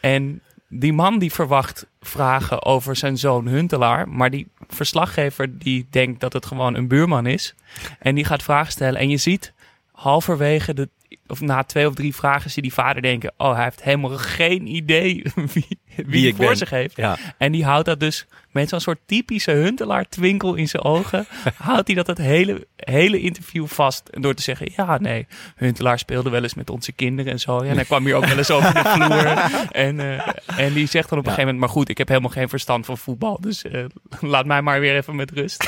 [0.01, 4.09] En die man die verwacht vragen over zijn zoon Huntelaar.
[4.09, 7.55] Maar die verslaggever die denkt dat het gewoon een buurman is.
[7.99, 9.01] En die gaat vragen stellen.
[9.01, 9.53] En je ziet
[9.93, 10.89] halverwege de,
[11.27, 14.67] of na twee of drie vragen zie die vader denken: Oh, hij heeft helemaal geen
[14.67, 16.57] idee wie, wie, Wie hij ik voor ben.
[16.57, 16.97] zich heeft.
[16.97, 17.19] Ja.
[17.39, 21.27] En die houdt dat dus met zo'n soort typische Huntelaar twinkel in zijn ogen.
[21.57, 24.09] houdt hij dat het hele, hele interview vast.
[24.09, 27.65] En door te zeggen: Ja, nee, Huntelaar speelde wel eens met onze kinderen en zo.
[27.65, 29.21] Ja, en hij kwam hier ook wel eens over de vloer.
[29.73, 32.31] En, eh, en die zegt dan op een gegeven moment: Maar goed, ik heb helemaal
[32.31, 33.41] geen verstand van voetbal.
[33.41, 33.85] Dus eh,
[34.21, 35.65] laat mij maar weer even met rust.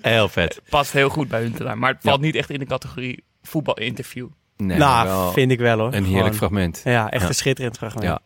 [0.00, 0.60] Heel vet.
[0.68, 1.78] Past heel goed bij Huntelaar.
[1.78, 4.28] Maar het valt niet echt in de categorie voetbalinterview.
[4.66, 5.86] Nee, nou, vind ik wel hoor.
[5.86, 6.80] Een heerlijk Gewoon- fragment.
[6.84, 7.28] Ja, echt Ja.
[7.28, 8.04] een schitterend fragment.
[8.04, 8.20] Ja.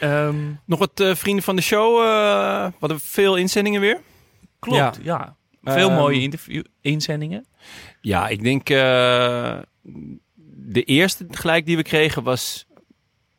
[0.00, 1.98] Ehm, Nog wat eh, vrienden van de show.
[2.00, 4.00] eh, we hadden veel inzendingen weer.
[4.58, 5.36] klopt, ja.
[5.64, 7.46] Veel Ehm, mooie interview inzendingen.
[8.00, 9.58] Ja, ik denk eh,
[10.64, 12.66] de eerste gelijk die we kregen was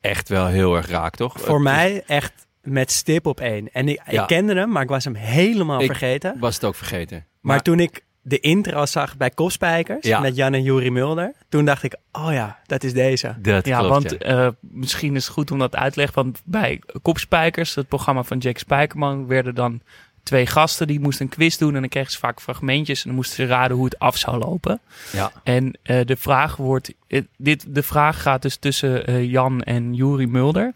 [0.01, 1.39] echt wel heel erg raak, toch?
[1.41, 3.71] Voor mij echt met stip op één.
[3.71, 4.21] En ik, Ja.
[4.21, 6.36] ik kende hem, maar ik was hem helemaal Ik vergeten.
[6.39, 7.25] was het ook vergeten.
[7.41, 10.19] Maar, toen ik de intro zag bij Kopspijkers Ja.
[10.19, 13.36] met Jan en Juri Mulder, toen dacht ik, oh ja, dat is deze.
[13.39, 14.45] Dat ja, klopt, want ja.
[14.45, 16.23] eh, misschien is het goed om dat uit te leggen.
[16.23, 19.81] Want bij Kopspijkers, het programma van Jack Spijkerman, werden dan
[20.23, 21.75] twee gasten die moesten een quiz doen.
[21.75, 24.38] En dan kregen ze vaak fragmentjes en dan moesten ze raden hoe het af zou
[24.38, 24.79] lopen.
[25.12, 25.31] Ja.
[25.43, 29.93] En eh, de vraag wordt, eh, dit, de vraag gaat dus tussen eh, Jan en
[29.93, 30.73] Juri Mulder.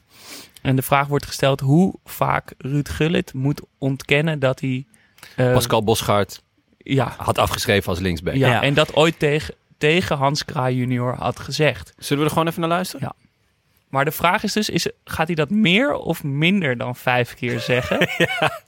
[0.61, 4.85] En de vraag wordt gesteld hoe vaak Ruud Gullit moet ontkennen dat hij...
[5.35, 6.41] Pascal Bosgaard
[6.93, 8.35] ja, had afgeschreven als linksback.
[8.35, 11.93] ja, en dat ooit tegen, tegen Hans Kraai junior had gezegd.
[11.97, 13.07] Zullen we er gewoon even naar luisteren?
[13.17, 13.27] Ja.
[13.89, 17.59] Maar de vraag is dus, is, gaat hij dat meer of minder dan vijf keer
[17.59, 18.09] zeggen?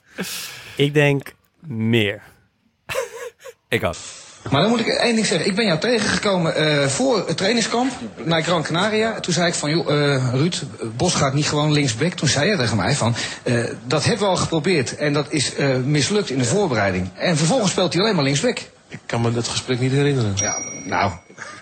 [0.75, 2.21] Ik denk meer.
[3.67, 3.95] Ik ook.
[4.49, 5.47] Maar dan moet ik één ding zeggen.
[5.47, 7.91] Ik ben jou tegengekomen eh, voor het trainingskamp
[8.23, 9.19] naar Gran Canaria.
[9.19, 10.63] Toen zei ik van, joh, eh, Ruud,
[10.97, 12.13] Bos gaat niet gewoon linksback.
[12.13, 14.95] Toen zei je tegen mij van, eh, dat hebben we al geprobeerd.
[14.95, 15.51] En dat is
[15.83, 17.09] mislukt in de voorbereiding.
[17.15, 18.59] En vervolgens speelt hij alleen maar linksback.
[18.87, 20.33] Ik kan me dat gesprek niet herinneren.
[20.35, 21.11] Ja, nou...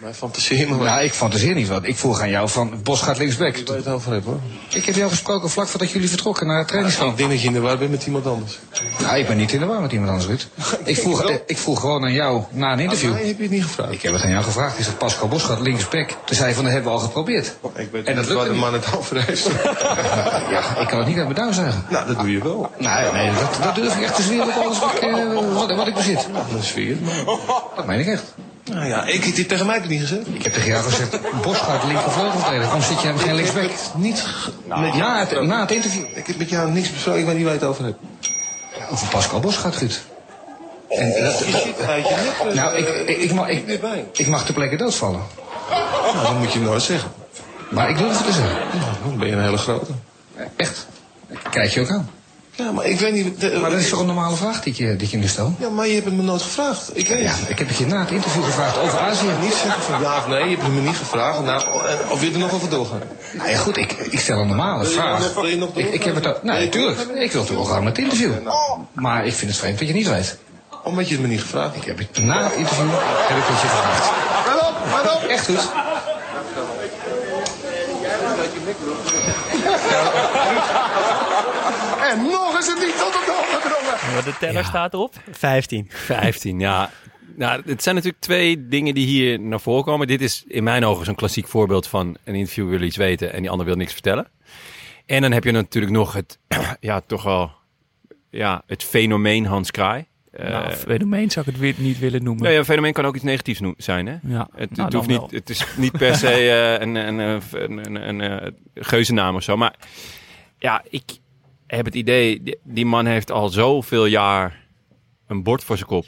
[0.02, 1.86] Mijn fantaseer me Nou, ik fantaseer niet wat.
[1.86, 3.52] Ik vroeg aan jou van, Bos gaat linksback.
[3.58, 4.40] Waar je het over hebt hoor.
[4.74, 7.12] Ik heb jou gesproken vlak voordat jullie vertrokken naar het trainingskamp.
[7.12, 8.60] Ik denk dat je in de war bent met iemand anders.
[9.02, 10.48] Nou, ik ben niet in de war met iemand anders, Ruud.
[10.84, 13.12] Ik vroeg, eh, ik vroeg gewoon aan jou na een interview.
[13.12, 13.92] Mij heb je het niet gevraagd.
[13.92, 14.80] Ik heb het aan jou gevraagd.
[14.80, 16.10] Is dat Pascal Bos gaat linksback?
[16.26, 17.56] Toen zei je van, dat hebben we al geprobeerd.
[17.76, 19.50] Ik weet En dat niet waar de man het over heeft.
[20.52, 21.86] Ja, ik kan het niet uit mijn duim zeggen.
[21.90, 22.72] nou, dat doe je wel.
[22.78, 25.76] Nee, nee dat, dat durf ik echt te zweren op alles wat ik, eh, wat,
[25.76, 26.28] wat ik bezit.
[26.56, 26.98] Een sfeer.
[27.76, 28.24] Dat meen ik echt.
[28.71, 30.27] Nou ja, ik heb dit tegen mij het niet gezegd.
[30.27, 32.62] Ik heb tegen jou gezegd, Bos gaat linkervleugel spelen.
[32.62, 33.71] Waarom zit je hem geen linksback?
[33.95, 35.47] Niet ge- met Na het, gesproken.
[35.47, 36.03] na het interview.
[36.13, 37.97] Ik heb met jou niks besproken, ik weet niet waar je het over hebt.
[38.91, 40.01] Over Pascal Bos gaat goed.
[40.89, 42.53] En, dat, Je zit uit je nek.
[42.53, 44.06] nou, ik, ik, ik, mag, niet ik, bij.
[44.13, 45.21] ik mag ter plekke doodvallen.
[46.13, 47.12] Nou, dan moet je hem nooit zeggen.
[47.69, 48.56] Maar ik durf het te zeggen.
[48.80, 49.91] Nou, dan ben je een hele grote.
[50.56, 50.88] Echt.
[51.49, 52.10] Kijk je ook aan.
[52.58, 53.41] Ja, maar ik weet niet...
[53.41, 55.28] de- Maar dat is toch een normale vraag die ik je, die ik je nu
[55.28, 55.54] stel?
[55.60, 56.89] Ja, maar je hebt het me nooit gevraagd.
[56.93, 57.50] Ik weet Ja, het.
[57.50, 59.26] ik heb het je na het interview gevraagd over Azië.
[59.41, 61.43] Niet zeggen van ja of nee, je hebt het me niet gevraagd.
[61.43, 63.02] Nou, en- of wil je er nog over doorgaan?
[63.34, 65.20] Nou ja, goed, ik, ik stel een normale Wil je vraag.
[65.20, 67.00] nog- wil je nog ik, ik heb het nou, natuurlijk.
[67.15, 68.32] Ik wil doorgaan met het interview.
[68.93, 70.38] Maar ik vind het vreemd dat je niet weet.
[70.84, 72.89] Omdat je het me niet gevraagd Ik heb het na het interview
[73.28, 74.12] heb ik het je gevraagd.
[74.46, 75.30] Let op, let op!
[75.30, 75.70] Echt goed.
[82.10, 84.13] En nog is het niet tot op de hoogte gedrongen.
[84.13, 85.13] Maar de teller staat op.
[85.32, 85.86] 15.
[85.89, 86.89] 15, ja.
[87.36, 90.08] Nou, het zijn natuurlijk twee dingen die hier naar voren komen.
[90.08, 93.41] Dit is in mijn ogen zo'n klassiek voorbeeld van een interview wil iets weten en
[93.41, 94.28] die ander wil niks vertellen.
[95.06, 96.39] En dan heb je natuurlijk nog het,
[96.80, 97.52] ja, toch wel,
[98.30, 100.06] ja, het fenomeen Hans Kraai.
[100.32, 102.41] Eh, nou, fenomeen zou ik het weer niet willen noemen.
[102.41, 104.15] nou ja, een fenomeen kan ook iets negatiefs zijn, hè?
[104.22, 107.41] Ja, Het, nou, het, hoeft niet, het is niet per se eh, een, een, een,
[107.52, 109.58] een, een, een, eh, geuzennaam of zo.
[109.58, 109.76] Maar
[110.58, 111.04] ja, ik
[111.67, 114.60] heb het idee, die, man heeft al zoveel jaar
[115.27, 116.06] een bord voor zijn kop.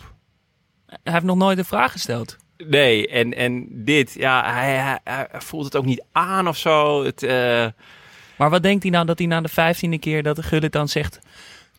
[0.87, 2.37] Hij heeft nog nooit een vraag gesteld.
[2.67, 7.03] Nee, en, en dit, ja, hij, hij, hij voelt het ook niet aan of zo.
[7.03, 7.67] Het, eh,
[8.37, 10.87] Maar wat denkt hij nou dat hij na de vijftiende keer dat de Gullit dan
[10.87, 11.19] zegt...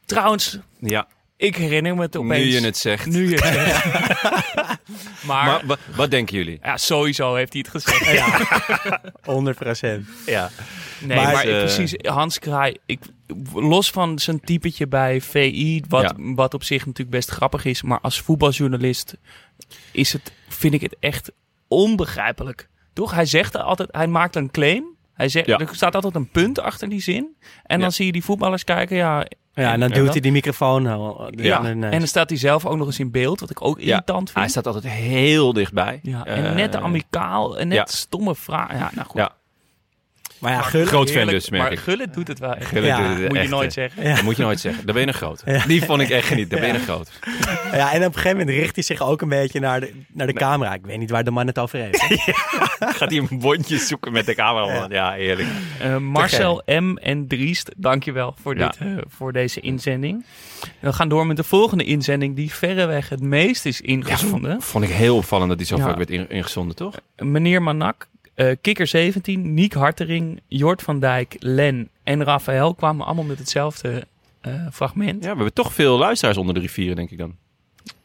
[0.04, 2.44] Trouwens, ja, ik herinner me het opeens.
[2.44, 3.06] nu je het zegt.
[3.06, 3.84] Nu je het zegt.
[5.26, 6.58] maar, Maar wa- wat denken jullie?
[6.62, 8.10] ja, sowieso heeft hij het gezegd.
[8.12, 8.46] Ja.
[9.32, 10.08] 100 procent.
[10.26, 10.50] Ja.
[11.00, 13.00] Nee, Maar, maar, eh, precies, Hans Kraai, ik,
[13.54, 16.12] los van zijn typetje bij VI, wat, Ja.
[16.34, 19.16] wat op zich natuurlijk best grappig is, maar als voetbaljournalist
[19.92, 21.32] is het, vind ik het echt
[21.68, 22.68] onbegrijpelijk.
[22.92, 23.10] Toch?
[23.14, 24.84] Hij zegt altijd, hij maakt een claim,
[25.14, 25.58] Hij zegt, Ja.
[25.58, 27.36] Er staat altijd een punt achter die zin.
[27.62, 28.96] En dan zie je die voetballers kijken.
[28.96, 30.86] Ja, Ja, en dan duwt hij die microfoon.
[30.86, 33.50] al- Ja, in de en dan staat hij zelf ook nog eens in beeld, wat
[33.50, 34.38] ik ook irritant vind.
[34.38, 35.98] Hij staat altijd heel dichtbij.
[36.02, 37.84] Ja, en Eh, net amicaal en net ja.
[37.86, 38.72] stomme vraag.
[38.72, 39.20] Ja, nou goed.
[39.20, 39.32] Ja.
[40.40, 41.78] Maar ja, Gullit- Groot fan dus, merk maar ik.
[41.78, 42.68] Gullit doet het wel echt.
[42.68, 44.04] Gullit Ja, doet het moet je nooit eh, zeggen.
[44.14, 44.84] Dat moet je nooit zeggen.
[44.86, 45.42] Dan ben je een groot.
[45.44, 45.66] Ja.
[45.66, 46.50] Die vond ik echt geniet.
[46.50, 47.10] Dan ben je een groot.
[47.72, 50.26] Ja, en op een gegeven moment richt hij zich ook een beetje naar de, naar
[50.26, 50.74] de camera.
[50.74, 52.02] Ik weet niet waar de man het over heeft.
[52.98, 54.86] Gaat hij een bondje zoeken met de camera?
[54.88, 55.48] Ja, eerlijk.
[55.80, 56.96] Eh, Marcel M.
[56.96, 58.66] en Driest, dankjewel voor, Ja.
[58.68, 60.24] dit, eh, voor deze inzending.
[60.80, 64.62] We gaan door met de volgende inzending, die verreweg het meest is ingezonden.
[64.62, 65.82] Vond ik heel opvallend dat hij zo Ja.
[65.82, 66.94] vaak werd in- ingezonden, toch?
[67.16, 68.08] Meneer Manak,
[68.46, 74.06] eh, Kikker 17, Niek Hartering, Jort van Dijk, Len en Rafael kwamen allemaal met hetzelfde
[74.40, 75.14] eh, fragment.
[75.24, 77.34] Ja, we hebben toch veel luisteraars onder de rivieren, denk ik dan.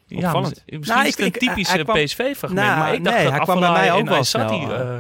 [0.08, 0.64] Ja, Opvallend.
[0.66, 3.34] mis- misschien is het een typisch hij kwam- PSV-fragment, Nou, maar ik dacht nee, dat
[3.34, 5.00] hij kwam bij mij ook wel snel, eh,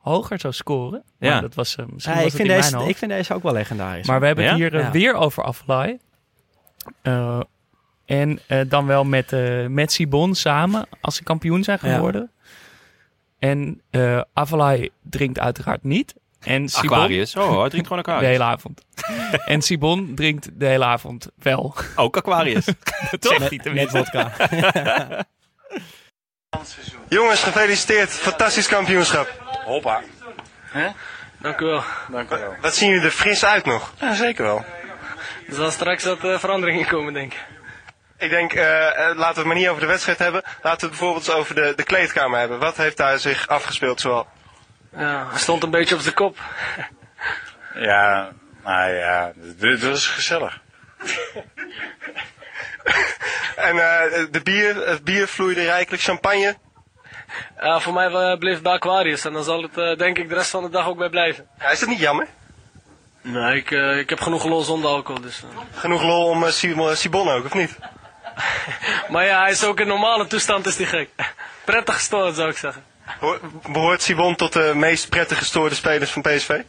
[0.00, 1.02] hoger zou scoren.
[1.18, 1.30] Ja.
[1.32, 2.90] Maar dat was eh, misschien Ja, was ik, het vind in deze, mijn hoofd.
[2.94, 4.06] ik vind deze ook wel legendarisch.
[4.06, 4.50] Maar we hebben Ja?
[4.50, 4.90] het hier Ja.
[4.90, 5.54] weer over.
[7.02, 7.40] Eh,
[8.06, 11.94] en dan wel met, eh met Sibon samen, als ze kampioen zijn Ja.
[11.94, 12.30] geworden.
[13.50, 16.14] En eh Avalai drinkt uiteraard niet.
[16.40, 17.36] En Sibon, Aquarius.
[17.36, 18.24] Oh, hij drinkt gewoon Aquarius.
[18.26, 18.80] De hele avond.
[19.54, 21.74] en Sibon drinkt de hele avond wel.
[21.96, 22.64] Ook Aquarius.
[22.64, 22.76] dat
[23.20, 23.32] Toch?
[23.32, 23.96] zegt hij Met tenminste.
[23.98, 24.30] vodka.
[27.08, 28.10] Jongens, gefeliciteerd.
[28.10, 29.42] Fantastisch kampioenschap.
[29.64, 30.02] Hoppa.
[31.40, 31.82] Dank u wel.
[32.10, 32.54] Dank u wel.
[32.60, 33.94] Wat zien jullie er fris uit nog?
[34.00, 34.64] Ja, zeker wel.
[35.48, 37.44] Er zal straks wat eh, veranderingen komen, denk ik.
[38.18, 40.42] Ik denk, eh, eh, laten we het maar niet over de wedstrijd hebben.
[40.44, 42.58] Laten we het bijvoorbeeld over de, de kleedkamer hebben.
[42.58, 44.26] Wat heeft daar zich afgespeeld zoal?
[44.96, 46.38] Ja, stond een beetje op zijn kop.
[47.74, 48.32] Ja,
[48.64, 50.60] nou ja, dit, is gezellig.
[53.56, 56.02] En eh, de bier, het bier vloeide rijkelijk.
[56.02, 56.56] Champagne.
[57.58, 60.62] Voor mij bleef het bij Aquarius en dan zal het denk ik de rest van
[60.62, 61.48] de dag ook bij blijven.
[61.58, 62.26] Ja, is dat niet jammer?
[63.26, 65.42] Nee, ik, eh, ik heb genoeg lol zonder alcohol, dus...
[65.74, 67.78] Genoeg lol om Simon, Sibon ook, of niet?
[69.12, 71.08] Maar ja, hij is ook in normale toestand, is die gek.
[71.64, 72.84] Prettig gestoord, zou ik zeggen.
[73.20, 76.60] Hoor- Behoort Sibon tot de meest prettig gestoorde spelers van PSV?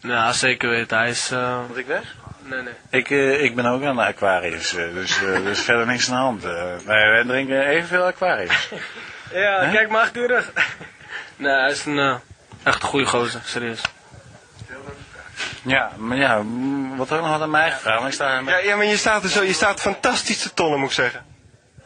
[0.00, 0.98] Ja, zeker weten.
[0.98, 1.30] Hij is...
[1.30, 2.02] eh, Moet ik weg?
[2.42, 2.72] Nee, nee.
[2.90, 6.20] Ik, eh, ik ben ook aan de Aquarius, eh, dus is verder niks aan de
[6.22, 6.42] hand.
[6.84, 8.68] Wij, wij drinken evenveel Aquarius.
[9.32, 10.44] Ja, kijk maar achter.
[11.36, 12.18] Nee, hij is een
[12.62, 13.80] echt een goede gozer, serieus.
[15.66, 16.42] Ja, maar ja,
[16.96, 18.40] wat ook nog wat aan mij gevraagd, maar ik sta...
[18.46, 21.24] Ja, ja, maar je staat er zo, je staat fantastisch te tonnen, moet ik zeggen.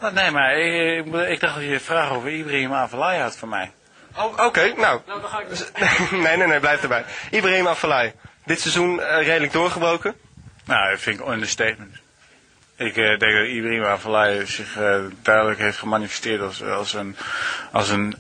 [0.01, 3.37] Nou, Nee, maar ik, ik, ik dacht dat je een vraag over Ibrahim Avalai had
[3.37, 3.73] voor mij.
[4.17, 5.01] Oh, oké, nou.
[6.11, 7.05] nee, nee, nee, blijf erbij.
[7.31, 8.15] Ibrahim Afellay.
[8.45, 10.15] Dit seizoen eh, redelijk doorgebroken.
[10.65, 11.97] Nou, dat vind ik een understatement.
[12.77, 17.17] Ik eh, denk dat Ibrahim Avalai zich eh, duidelijk heeft gemanifesteerd als, als een,
[17.73, 18.19] als een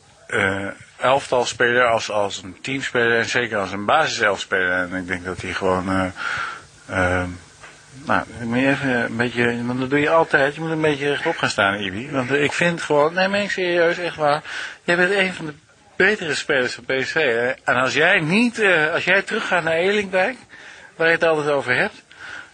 [1.00, 4.70] elftalspeler, als, als een teamspeler en zeker als een basiselfspeler.
[4.70, 5.88] En ik denk dat hij gewoon...
[5.88, 6.04] eh,
[6.86, 7.28] eh,
[8.04, 10.54] nou, ik moet even een beetje, want dat doe je altijd.
[10.54, 12.10] Je moet een beetje rechtop gaan staan, Ibi.
[12.10, 14.42] Want ik vind gewoon, nee, meen ik serieus, echt waar.
[14.84, 15.54] Jij bent een van de
[15.96, 17.14] betere spelers van PSV.
[17.14, 17.50] Hè?
[17.50, 20.36] En als jij niet, eh, als jij teruggaat naar Elinkdijk,
[20.96, 22.02] waar je het altijd over hebt.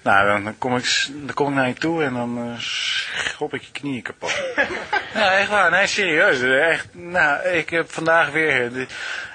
[0.07, 3.63] Nou, dan, kom ik, dan kom ik naar je toe en dan eh, schop ik
[3.63, 4.43] je knieën kapot.
[5.15, 5.71] ja, echt waar.
[5.71, 6.41] Nee, serieus.
[6.71, 8.65] Echt, nou, ik heb vandaag weer...
[8.65, 8.87] eh, de-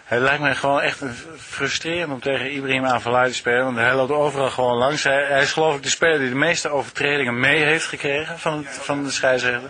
[0.05, 0.99] het lijkt mij gewoon echt
[1.37, 3.63] frustrerend om tegen Ibrahim Avalai te spelen.
[3.63, 5.03] Want hij loopt overal gewoon langs.
[5.03, 8.57] Hij, hij is geloof ik de speler die de meeste overtredingen mee heeft gekregen van,
[8.65, 9.69] het, van de scheidsrechter.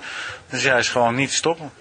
[0.50, 1.72] Dus hij is gewoon niet te stoppen.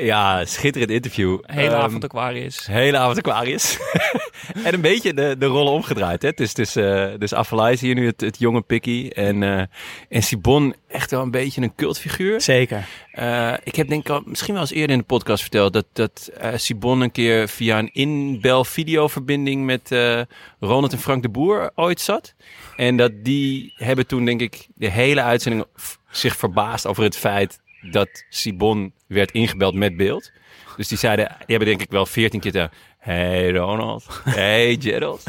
[0.00, 1.38] Ja, schitterend interview.
[1.42, 2.66] Hele Ehm, avond Aquarius.
[2.66, 3.78] Hele avond Aquarius.
[4.64, 6.22] en een beetje de, de rollen omgedraaid.
[6.22, 6.32] Hè?
[6.32, 9.14] Dus, dus, eh dus Avalai is hier nu het, het jonge pikkie.
[9.14, 9.62] En, eh
[10.08, 12.40] en Sibon echt wel een beetje een cultfiguur.
[12.40, 12.88] Zeker.
[13.12, 15.72] Eh, ik heb denk ik al, misschien wel eens eerder in de podcast verteld...
[15.72, 20.20] dat, dat eh, Sibon een keer via een inbel videoverbinding met eh,
[20.60, 22.34] Ronald en Frank de Boer ooit zat.
[22.76, 25.64] En dat die hebben toen denk ik de hele uitzending
[26.10, 27.60] zich verbaasd over het feit...
[27.90, 30.30] dat Sibon werd ingebeld met beeld.
[30.76, 32.70] Dus die zeiden, die hebben denk ik wel veertien keer te...
[32.98, 34.06] Hey Ronald.
[34.24, 35.22] Hey Gerald.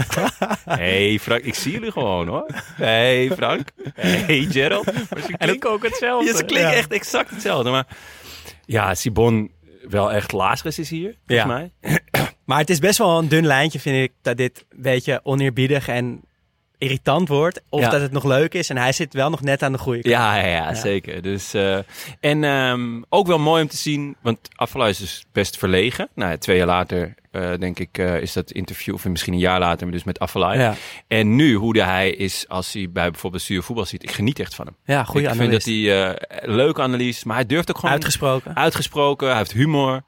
[0.66, 1.44] Hey Frank.
[1.44, 2.46] Ik zie jullie gewoon hoor.
[2.76, 3.68] Hey Frank.
[3.94, 4.86] Hey Gerald.
[4.86, 6.32] Maar ze klinken ook hetzelfde.
[6.32, 6.76] Ja, ze klinken Ja.
[6.78, 7.70] echt exact hetzelfde.
[7.70, 7.88] Maar
[8.66, 9.52] ja, Sibon
[9.90, 11.54] wel echt Lazarus is hier, volgens Ja.
[11.54, 11.72] mij.
[12.46, 15.88] Maar het is best wel een dun lijntje, vind ik, dat dit een beetje oneerbiedig
[15.88, 16.22] en
[16.80, 17.62] irritant wordt.
[17.70, 17.90] Of Ja.
[17.90, 18.70] dat het nog leuk is.
[18.70, 20.14] En hij zit wel nog net aan de goede kant.
[20.14, 21.22] Ja, ja, ja, zeker.
[21.22, 21.78] Dus, eh,
[22.20, 26.10] en ehm, ook wel mooi om te zien, want Afvalai is dus best verlegen.
[26.16, 29.60] Nou, twee jaar later, eh, denk ik, eh, is dat interview, of misschien een jaar
[29.60, 30.60] later, maar dus met Afvalai.
[30.60, 30.74] Ja.
[31.08, 34.04] En nu, hoe de hij is als hij bij bijvoorbeeld Studio Voetbal ziet.
[34.04, 34.76] Ik geniet echt van hem.
[34.86, 35.64] Ja, goede Ik analist.
[35.64, 37.92] vind dat hij, leuke analyse, maar hij durft ook gewoon...
[37.92, 38.56] Uitgesproken.
[38.56, 40.04] Uitgesproken, hij heeft humor.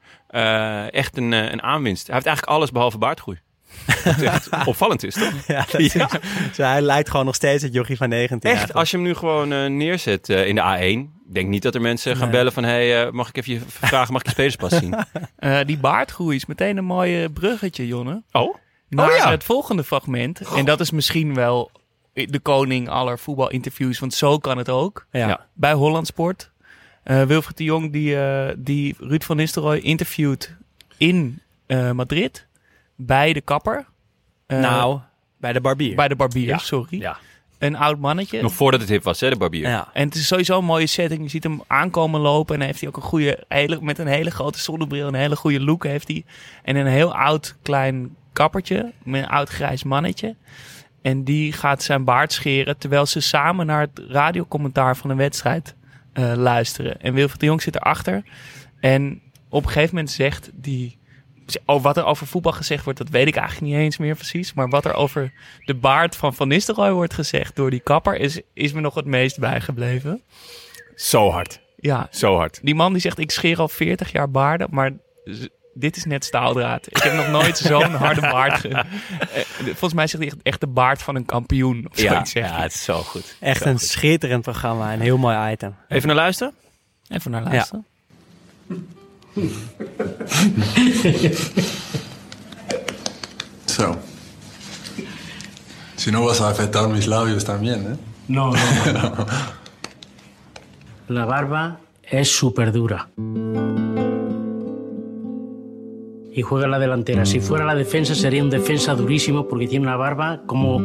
[0.90, 2.06] Echt een, een aanwinst.
[2.06, 3.38] Hij heeft eigenlijk alles behalve baardgroei.
[4.04, 5.32] Wat echt opvallend is, toch?
[5.46, 8.36] Ja, dat is, dus hij lijkt gewoon nog steeds het jochie van 19.
[8.38, 8.78] Echt, eigenlijk.
[8.78, 10.60] als je hem nu gewoon eh, neerzet eh, in de
[11.06, 11.20] A1...
[11.28, 12.36] Ik denk niet dat er mensen gaan Nee.
[12.36, 12.64] bellen van...
[12.64, 14.94] hey, eh, mag ik even je vragen, mag ik je spelerspas zien?
[15.36, 18.22] Eh, die baardgroei is meteen een mooi bruggetje, Jonne.
[18.32, 18.54] Oh?
[18.88, 19.30] Naar Oh ja.
[19.30, 20.40] het volgende fragment.
[20.56, 21.70] En dat is misschien wel
[22.12, 25.06] de koning aller voetbalinterviews, want zo kan het ook.
[25.10, 25.28] Ja.
[25.28, 25.46] Ja.
[25.54, 26.50] Bij Hollandsport.
[27.04, 30.56] Eh Wilfried de Jong die, eh, die Ruud van Nistelrooy interviewt
[30.96, 32.46] in eh, Madrid
[33.06, 33.86] bij de kapper.
[34.46, 35.00] Eh, nou,
[35.38, 35.94] bij de barbier.
[35.96, 36.58] bij de barbier, Ja.
[36.58, 37.00] sorry.
[37.00, 37.16] Ja.
[37.58, 38.42] Een oud mannetje.
[38.42, 39.68] Nog voordat het hip was, hè, de barbier.
[39.68, 39.88] Ja.
[39.92, 41.22] En het is sowieso een mooie setting.
[41.22, 42.52] Je ziet hem aankomen lopen.
[42.54, 45.06] En dan heeft hij ook een goede, hele, met een hele grote zonnebril.
[45.06, 46.24] Een hele goede look heeft hij.
[46.62, 48.92] En een heel oud klein kappertje.
[49.02, 50.36] Met een oud grijs mannetje.
[51.02, 52.78] En die gaat zijn baard scheren.
[52.78, 55.74] Terwijl ze samen naar het radiocommentaar van een wedstrijd
[56.12, 57.00] eh, luisteren.
[57.00, 58.22] En Wilfried de Jong zit erachter.
[58.80, 61.00] En op een gegeven moment zegt die...
[61.66, 64.52] Oh, wat er over voetbal gezegd wordt, dat weet ik eigenlijk niet eens meer precies.
[64.52, 65.32] Maar wat er over
[65.64, 68.16] de baard van Van Nistelrooy wordt gezegd door die kapper...
[68.16, 70.22] is, is me nog het meest bijgebleven.
[70.96, 71.60] Zo hard.
[71.76, 72.58] Ja, Zo hard.
[72.62, 74.92] die man die zegt, ik scheer al 40 jaar baarden, maar
[75.74, 76.86] dit is net staaldraad.
[76.86, 78.60] Ik heb nog nooit zo'n harde baard.
[78.60, 78.84] Ge- Eh,
[79.64, 81.86] Volgens mij zegt hij echt, echt de baard van een kampioen.
[81.90, 83.36] Of Ja, zoiets ja, het is zo goed.
[83.40, 83.88] Echt Zo een goed.
[83.88, 84.92] schitterend programma.
[84.92, 85.74] Een heel mooi item.
[85.88, 86.54] Even naar luisteren.
[87.08, 87.86] Even naar luisteren.
[93.66, 93.96] So.
[95.96, 97.96] Si no vas a afectar mis labios también, ¿eh?
[98.28, 99.26] No, no, no.
[101.08, 103.08] La barba es súper dura.
[106.34, 107.24] Y juega en la delantera.
[107.24, 110.80] Si fuera la defensa sería un defensa durísimo porque tiene una barba como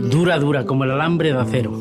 [0.00, 1.72] dura, dura, como el alambre de acero.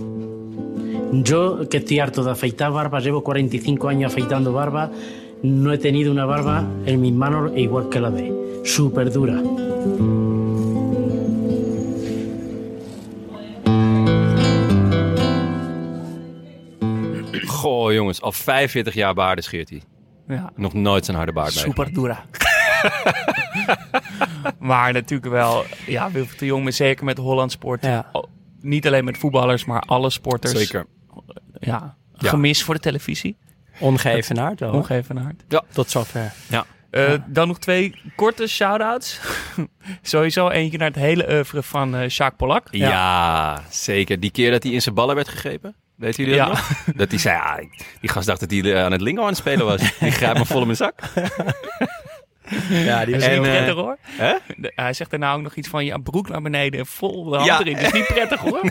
[1.14, 4.92] Yo, que estoy harto de afeitar barbas, llevo 45 años afeitando barba,
[5.44, 8.62] no he tenido una barba en mis manos igual que la de.
[8.64, 9.42] Súper dura.
[17.46, 19.82] Goh, jongens, al 45 jaar baarden scheert hij.
[20.28, 20.52] Ja.
[20.56, 21.52] Nog nooit zijn harde baard.
[21.52, 22.26] Super dura.
[24.60, 27.86] maar natuurlijk wel, ja, Wilfried de Jong, zeker met Holland Sport.
[27.86, 28.12] Ja.
[28.62, 30.54] Niet alleen met voetballers, maar alle sporters.
[30.58, 30.86] Zeker.
[31.60, 32.30] Ja, Ja.
[32.30, 33.38] gemis voor de televisie.
[33.82, 34.72] Ongeëvenaard wel.
[34.74, 35.44] Ongeëvenaard.
[35.48, 35.64] Ja.
[35.72, 36.32] Tot zover.
[36.50, 36.66] Ja.
[36.92, 39.20] Eh, Dan nog twee korte shout-outs.
[40.02, 42.68] Sowieso eentje naar het hele oeuvre van eh Jacques Polak.
[42.72, 43.62] Ja.
[43.70, 44.20] zeker.
[44.20, 45.76] Die keer dat hij in zijn ballen werd gegrepen.
[45.96, 46.52] Weet jullie dat Ja.
[46.54, 46.70] nog?
[46.96, 49.28] Dat hij zei, ja, ik- die gast dacht dat hij eh, aan het lingo aan
[49.28, 49.82] het spelen was.
[50.00, 51.00] Die grijpt me vol in mijn zak.
[52.70, 53.98] Ja, die was is niet En, eh, prettig hoor.
[54.02, 54.34] Hè?
[54.58, 57.36] De- hij zegt daarna ook nog iets van, ja, broek naar beneden en vol de
[57.36, 57.60] hand Ja.
[57.60, 57.74] erin.
[57.76, 58.62] Dat is niet prettig hoor.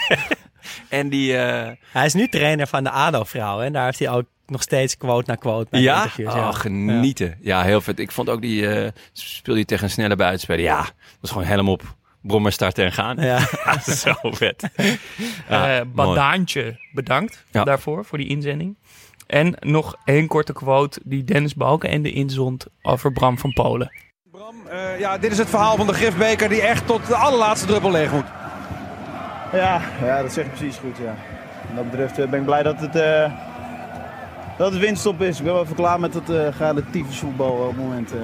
[0.88, 1.37] En die...
[1.37, 3.61] eh, Hij is nu trainer van de ADO-vrouw.
[3.61, 5.96] En daar heeft hij ook nog steeds quote na quote bij de ja?
[5.96, 6.34] interviews.
[6.34, 7.38] Oh, genieten.
[7.40, 7.62] Ja.
[7.62, 7.98] heel vet.
[7.98, 8.68] Ik vond ook die...
[8.68, 10.60] eh speelde hij tegen een snelle buitenspeler.
[10.64, 11.82] Ja, dat was gewoon helm op.
[12.22, 13.16] Brommer starten en gaan.
[13.16, 13.38] Ja.
[14.04, 14.62] Zo vet.
[15.48, 15.84] Ja, Eh, mooi.
[15.94, 17.64] Badaantje, bedankt Ja.
[17.64, 18.76] daarvoor, voor die inzending.
[19.26, 23.92] En nog één korte quote die Dennis Balkenende inzond over Bram van Polen.
[24.68, 27.90] Eh, ja, dit is het verhaal van de gifbeker die echt tot de allerlaatste druppel
[27.90, 28.24] leeg moet.
[29.52, 30.96] Ja, ja, dat zeg je precies goed.
[30.96, 31.14] Ja.
[31.66, 33.32] Wat dat betreft ben ik blij dat het, eh,
[34.61, 35.38] dat het winststop is.
[35.38, 38.12] Ik ben wel even klaar met dat uh, geile tyfusvoetbal op het moment.
[38.12, 38.18] eh.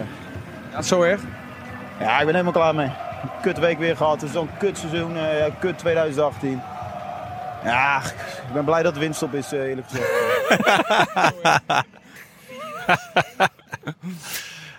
[0.72, 1.20] Ja, zo erg?
[2.00, 2.90] Ja, ik ben helemaal klaar mee.
[3.42, 4.20] Kut week weer gehad.
[4.20, 5.16] Het is zo'n kut seizoen.
[5.16, 6.60] eh, ja, kut 2018.
[7.64, 8.00] Ja,
[8.46, 10.10] ik ben blij dat het winststop is, eh, eerlijk gezegd.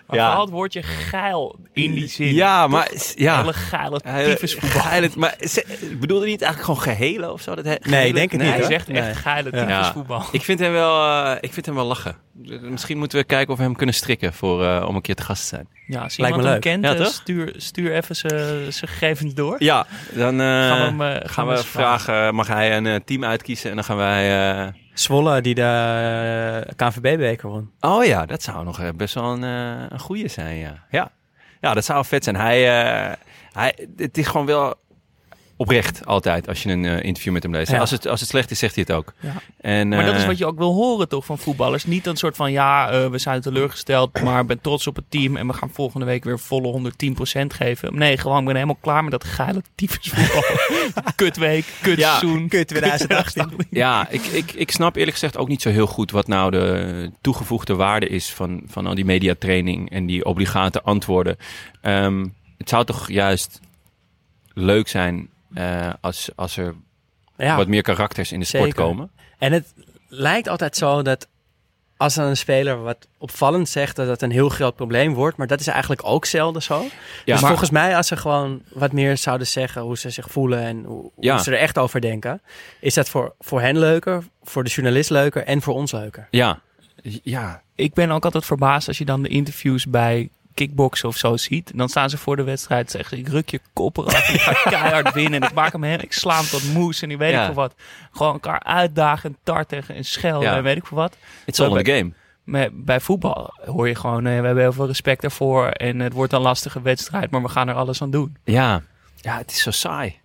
[0.08, 0.26] Maar Ja.
[0.26, 2.34] vooral het woordje geil in die zin.
[2.34, 2.92] Ja, maar...
[3.16, 3.40] Ja.
[3.40, 4.82] Hele geile Hij- tyfusvoetbal.
[4.82, 7.56] geile- maar ze- bedoelde hij niet eigenlijk gewoon gehele of zo?
[7.56, 9.14] Dat he- Nee, gehele- denk het niet, Hij zegt echt Nee.
[9.16, 9.66] geile Ja.
[9.66, 10.24] tyfusvoetbal.
[10.32, 12.16] Ik vind hem wel, eh, ik vind hem wel lachen.
[12.62, 15.24] Misschien moeten we kijken of we hem kunnen strikken voor, eh, om een keer te
[15.24, 15.68] gast te zijn.
[15.88, 16.62] Ja, als Lijkt iemand me hem leuk.
[16.62, 17.14] kent, Ja, eh, toch?
[17.14, 19.56] stuur, stuur even zijn gegevens door.
[19.60, 22.96] Ja, dan eh, Gaan we hem, eh, gaan gaan we vragen, mag hij een eh,
[23.06, 24.52] team uitkiezen en dan gaan wij...
[24.66, 27.72] eh, Zwolle die de eh, KNVB-beker won.
[27.80, 30.84] Oh ja, dat zou nog eh, best wel een, eh, een goede zijn, ja.
[30.92, 31.12] ja.
[31.62, 32.36] Ja, dat zou vet zijn.
[32.36, 33.14] Hij, eh,
[33.52, 34.76] hij, het is gewoon wel
[35.58, 37.72] oprecht altijd als je een eh, interview met hem leest.
[37.72, 37.80] Ja.
[37.80, 39.14] Als, het, als het slecht is, zegt hij het ook.
[39.20, 39.34] Ja.
[39.62, 41.86] En, Maar dat is eh, wat je ook wil horen toch van voetballers.
[41.86, 45.06] Niet een soort van ja, eh, we zijn teleurgesteld, maar ik ben trots op het
[45.10, 47.98] team en we gaan volgende week weer volle 110% geven.
[47.98, 50.44] Nee, gewoon ik ben helemaal klaar met dat geile tyfusvoetbal.
[51.16, 52.48] kutweek, kutseizoen.
[52.48, 53.52] Kut 2018.
[53.70, 57.12] Ja, ik, ik, ik snap eerlijk gezegd ook niet zo heel goed wat nou de
[57.22, 61.38] toegevoegde waarde is van, van al die mediatraining en die obligate antwoorden.
[61.82, 62.26] Ehm,
[62.58, 63.60] het zou toch juist
[64.54, 66.76] leuk zijn eh, als, als er
[67.38, 67.56] Ja.
[67.56, 68.84] wat meer karakters in de sport Zeker.
[68.84, 69.10] komen.
[69.38, 69.74] En het
[70.08, 71.28] lijkt altijd zo dat
[71.98, 75.38] als dan een speler wat opvallend zegt, dat dat een heel groot probleem wordt.
[75.38, 76.82] Maar dat is eigenlijk ook zelden zo.
[76.82, 76.90] Ja,
[77.26, 80.60] dus maar- volgens mij, als ze gewoon wat meer zouden zeggen hoe ze zich voelen
[80.60, 82.42] en hoe, hoe ze er echt over denken,
[82.80, 86.28] is dat voor, voor hen leuker, voor de journalist leuker en voor ons leuker.
[86.32, 86.60] Ja.
[87.24, 87.62] Ja.
[87.76, 91.72] Ik ben ook altijd verbaasd als je dan de interviews bij kickboksen of zo ziet.
[91.76, 94.40] Dan staan ze voor de wedstrijd zeggen ze, ik ruk je kop eraf en ik
[94.42, 95.42] ga keihard winnen.
[95.42, 97.40] En ik maak hem hem, ik sla hem tot moes en ik weet Ja.
[97.40, 97.76] ik veel wat.
[98.12, 100.56] Gewoon elkaar uitdagen, en tarten en schelden Ja.
[100.58, 101.18] en weet ik veel wat.
[101.46, 102.12] It's all in the Bij- game.
[102.46, 105.68] Bij, bij voetbal hoor je gewoon, eh, we hebben heel veel respect daarvoor.
[105.68, 108.38] En het wordt een lastige wedstrijd, maar we gaan er alles aan doen.
[108.44, 108.82] Ja.
[109.16, 110.16] Ja, het is zo saai.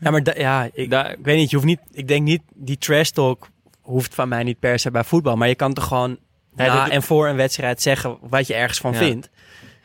[0.00, 2.78] Ja, maar da- ja, ik, ik weet niet, je hoeft niet, ik denk niet, die
[2.78, 3.48] trash talk
[3.80, 5.36] hoeft van mij niet per se bij voetbal.
[5.36, 6.18] Maar je kan toch gewoon
[6.54, 8.98] Nee, na dat- en voor een wedstrijd zeggen wat je ergens van Ja.
[8.98, 9.30] vindt.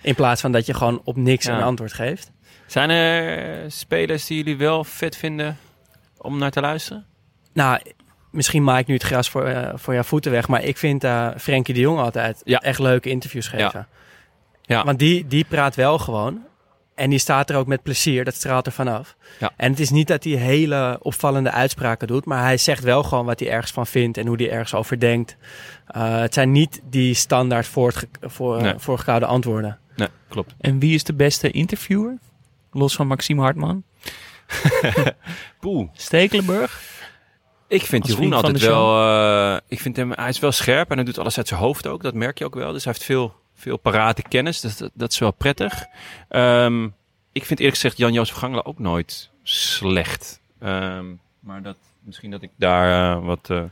[0.07, 1.57] In plaats van dat je gewoon op niks Ja.
[1.57, 2.31] een antwoord geeft.
[2.65, 5.57] Zijn er spelers die jullie wel vet vinden
[6.17, 7.05] om naar te luisteren?
[7.53, 7.79] Nou,
[8.31, 10.47] misschien maak ik nu het gras voor, eh, voor jouw voeten weg.
[10.47, 13.87] Maar ik vind eh Frenkie de Jong altijd echt leuke interviews geven.
[14.61, 14.83] Ja.
[14.83, 16.45] Want die, die praat wel gewoon.
[16.95, 18.25] En die staat er ook met plezier.
[18.25, 19.15] Dat straalt er vanaf.
[19.39, 19.51] Ja.
[19.57, 22.25] En het is niet dat hij hele opvallende uitspraken doet.
[22.25, 24.17] Maar hij zegt wel gewoon wat hij ergens van vindt.
[24.17, 25.37] En hoe hij ergens over denkt.
[25.87, 27.93] Eh, het zijn niet die standaard voor,
[28.61, 28.73] Nee.
[28.77, 29.77] voorgekoude antwoorden.
[29.97, 30.53] Nee, klopt.
[30.59, 32.17] En wie is de beste interviewer?
[32.71, 33.83] Los van Maxime Hartman.
[35.59, 35.89] Poeh.
[35.93, 36.81] Stekelenburg.
[37.67, 39.01] Ik vind Jeroen altijd wel...
[39.09, 41.87] eh, ik vind hem, hij is wel scherp en hij doet alles uit zijn hoofd
[41.87, 42.03] ook.
[42.03, 42.71] Dat merk je ook wel.
[42.71, 44.59] Dus hij heeft veel, veel parate kennis.
[44.61, 45.85] Dus dat, dat is wel prettig.
[46.29, 46.83] Ehm,
[47.31, 50.39] ik vind eerlijk gezegd Jan-Jozef Gangela ook nooit slecht.
[50.59, 51.05] Ehm,
[51.39, 53.49] maar dat, misschien dat ik daar eh, wat...
[53.49, 53.63] eh,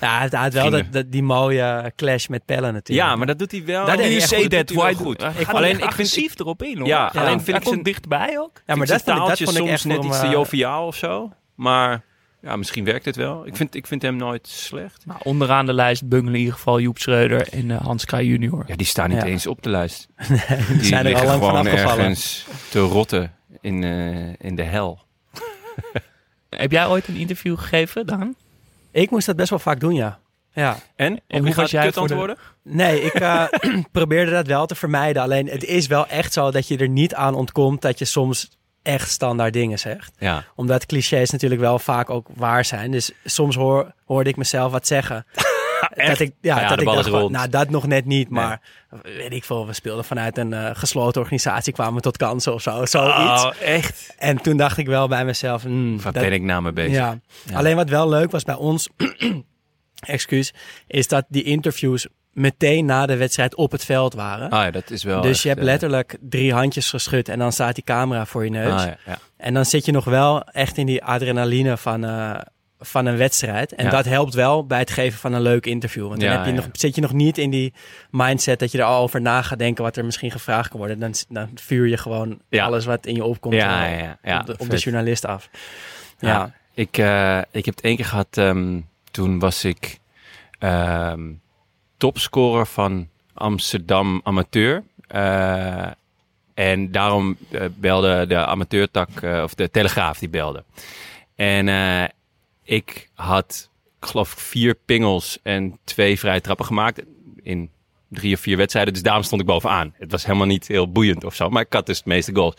[0.00, 3.08] Ja, het had wel dat, dat, die mooie clash met pellen natuurlijk.
[3.08, 3.86] Ja, maar dat doet hij wel.
[3.86, 4.50] Daar deed hij say goed.
[4.50, 5.18] that, hij wel why goed.
[5.18, 6.86] do- Ik Hij vond- alleen, ik vind erop in, hoor.
[6.86, 8.62] Ja, Ja, alleen hij vind ik zijn, dichtbij ook.
[8.66, 10.86] Ja, maar dat vond ik- dat vond ik soms echt net iets te eh, joviaal
[10.86, 11.32] of zo.
[11.54, 12.02] Maar
[12.42, 13.46] ja, misschien werkt het wel.
[13.46, 15.06] Ik vind, ik vind hem nooit slecht.
[15.06, 18.64] Nou, onderaan de lijst bungelen in ieder geval Joep Schreuder en eh, Hans Kraaij junior.
[18.66, 19.24] Ja, die staan niet Ja.
[19.24, 20.08] eens op de lijst.
[20.68, 21.98] die zijn er al lang van gewoon afgevallen.
[21.98, 24.98] ergens te rotten in, eh, in de hel.
[26.50, 28.34] Heb jij ooit een interview gegeven, Daan?
[28.90, 30.18] Ik moest dat best wel vaak doen, ja.
[30.52, 30.76] ja.
[30.96, 31.20] En?
[31.26, 32.36] En hoe was jij de- antwoorden?
[32.62, 33.44] Nee, ik eh,
[33.92, 35.22] probeerde dat wel te vermijden.
[35.22, 38.56] Alleen het is wel echt zo dat je er niet aan ontkomt dat je soms
[38.82, 40.12] echt standaard dingen zegt.
[40.18, 40.44] Ja.
[40.54, 42.90] Omdat clichés natuurlijk wel vaak ook waar zijn.
[42.90, 45.26] Dus soms hoor, hoorde ik mezelf wat zeggen.
[45.94, 47.30] dat ik, ja, Ja, dat ik rond.
[47.30, 48.42] nou dat nog net niet, Nee.
[48.42, 48.60] maar
[49.02, 52.70] weet ik veel, we speelden vanuit een eh, gesloten organisatie, kwamen tot kansen of zo,
[52.86, 53.44] zoiets.
[53.44, 54.14] Oh, echt?
[54.18, 56.92] En toen dacht ik wel bij mezelf, Waar dat- ben ik nou mee bezig?
[56.92, 57.18] Ja.
[57.44, 57.56] Ja.
[57.56, 58.88] Alleen wat wel leuk was bij ons,
[60.06, 60.54] excuus,
[60.86, 64.50] is dat die interviews meteen na de wedstrijd op het veld waren.
[64.50, 67.38] Ah ja, dat is wel dus echt, je hebt eh, letterlijk drie handjes geschud en
[67.38, 68.72] dan staat die camera voor je neus.
[68.80, 69.18] Ah, ja, ja.
[69.36, 72.34] En dan zit je nog wel echt in die adrenaline van, eh,
[72.80, 73.74] van een wedstrijd.
[73.74, 73.90] En Ja.
[73.90, 76.06] dat helpt wel bij het geven van een leuk interview.
[76.08, 76.56] Want dan Ja, heb je ja.
[76.56, 77.72] nog, zit je nog niet in die
[78.10, 80.98] mindset dat je er al over na gaat denken wat er misschien gevraagd kan worden.
[80.98, 82.64] Dan, dan vuur je gewoon Ja.
[82.64, 85.24] alles wat in je opkomt Ja, eh, ja, ja, ja, op, de, op de journalist
[85.26, 85.48] af.
[86.18, 86.52] Ja.
[86.74, 89.98] Ik, eh, ik heb het één keer gehad, ehm, toen was ik
[90.58, 91.22] ehm,
[91.96, 94.82] topscorer van Amsterdam Amateur.
[95.08, 95.86] Eh,
[96.54, 97.36] en daarom
[97.74, 99.08] belde de amateurtak,
[99.42, 100.64] of de Telegraaf, die belde.
[101.36, 101.68] En
[102.68, 107.02] ik had, ik geloof vier pingels en twee vrije trappen gemaakt
[107.42, 107.70] in
[108.08, 108.92] drie of vier wedstrijden.
[108.92, 109.94] Dus daarom stond ik bovenaan.
[109.98, 112.54] Het was helemaal niet heel boeiend of zo, maar ik had dus de meeste goals.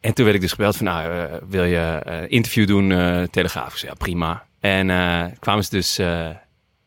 [0.00, 3.22] En toen werd ik dus gebeld van, nou, eh, wil je een interview doen, eh,
[3.22, 3.78] Telegraaf?
[3.78, 4.46] Ja, prima.
[4.60, 6.28] En eh, kwamen ze dus eh,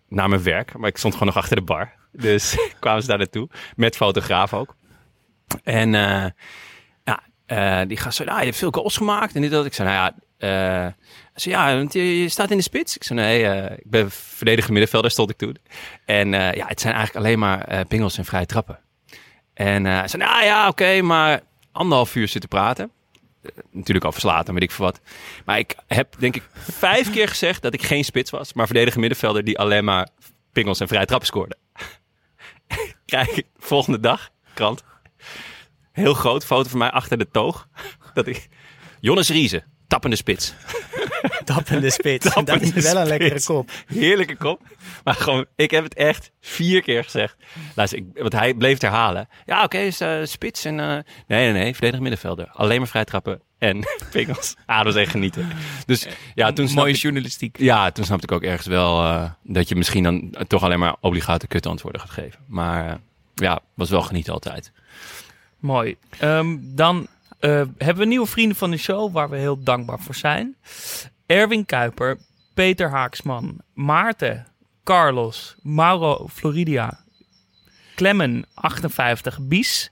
[0.09, 1.93] naar mijn werk, maar ik stond gewoon nog achter de bar.
[2.11, 4.75] Dus kwamen ze daar naartoe, met fotograaf ook.
[5.63, 6.25] En eh,
[7.03, 9.65] ja, eh, die gast zei, nou, je hebt veel goals gemaakt en dit dat.
[9.65, 10.91] Ik zei, nou ja, eh,
[11.43, 12.95] ja, want je, staat in de spits.
[12.95, 15.57] Ik zei, nee, eh, ik ben verdediger middenvelder, stond ik toen.
[16.05, 18.79] En eh, ja, het zijn eigenlijk alleen maar eh, pingels en vrije trappen.
[19.53, 22.91] En hij zei, nou ja, oké, maar anderhalf uur zitten praten.
[23.71, 25.01] Natuurlijk over slaten, weet ik veel wat.
[25.45, 28.99] Maar ik heb denk ik vijf keer gezegd dat ik geen spits was, maar verdediger
[28.99, 30.07] middenvelder die alleen maar
[30.51, 31.57] pingels en vrije trappen scoorde.
[33.05, 34.83] Krijg volgende dag, krant,
[35.91, 37.67] heel groot foto van mij achter de toog.
[38.13, 38.47] Dat ik,
[38.99, 40.53] Jonas Riese, tappende spits.
[41.45, 42.25] Tappende spits.
[42.33, 43.69] Tappende dat is wel een lekkere kop.
[43.87, 44.61] Heerlijke kop.
[45.03, 47.35] Maar gewoon, ik heb het echt vier keer gezegd.
[47.75, 49.29] Luister, ik, want hij bleef het herhalen.
[49.45, 50.79] Ja, oké, is eh, spits en...
[50.79, 52.47] eh, nee, nee, nee, verdedig middenvelder.
[52.51, 53.79] Alleen maar vrijtrappen en
[54.11, 54.55] pingels.
[54.65, 55.49] Ah, dat was echt genieten.
[55.85, 57.57] Dus ja, toen snapte Mooie ik- journalistiek.
[57.59, 60.95] Ja, toen snapte ik ook ergens wel eh, dat je misschien dan toch alleen maar
[60.99, 62.39] obligate kutantwoorden gaat geven.
[62.47, 62.95] Maar eh,
[63.35, 64.71] ja, was wel genieten altijd.
[65.59, 65.95] Mooi.
[66.19, 70.15] Ehm, dan eh, hebben we nieuwe vrienden van de show waar we heel dankbaar voor
[70.15, 70.55] zijn.
[71.25, 72.17] Erwin Kuiper,
[72.53, 74.47] Peter Haaksman, Maarten,
[74.83, 76.99] Carlos, Mauro Floridia,
[77.95, 79.91] Clemmen 58, Bies,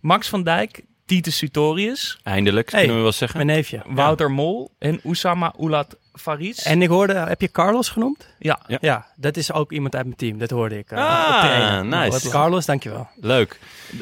[0.00, 3.46] Max van Dijk, Titus Sutorius, Eindelijk, Hey, kunnen we wel zeggen.
[3.46, 3.82] Mijn neefje.
[3.86, 6.62] Wouter Mol en Oussama Oulat Faris.
[6.62, 8.26] En ik hoorde, heb je Carlos genoemd?
[8.38, 8.60] Ja.
[8.80, 10.38] Ja, dat is ook iemand uit mijn team.
[10.38, 10.90] Dat hoorde ik.
[10.90, 12.10] eh, Ah, nice.
[12.10, 13.08] Wat- Carlos, dankjewel.
[13.20, 13.58] Leuk.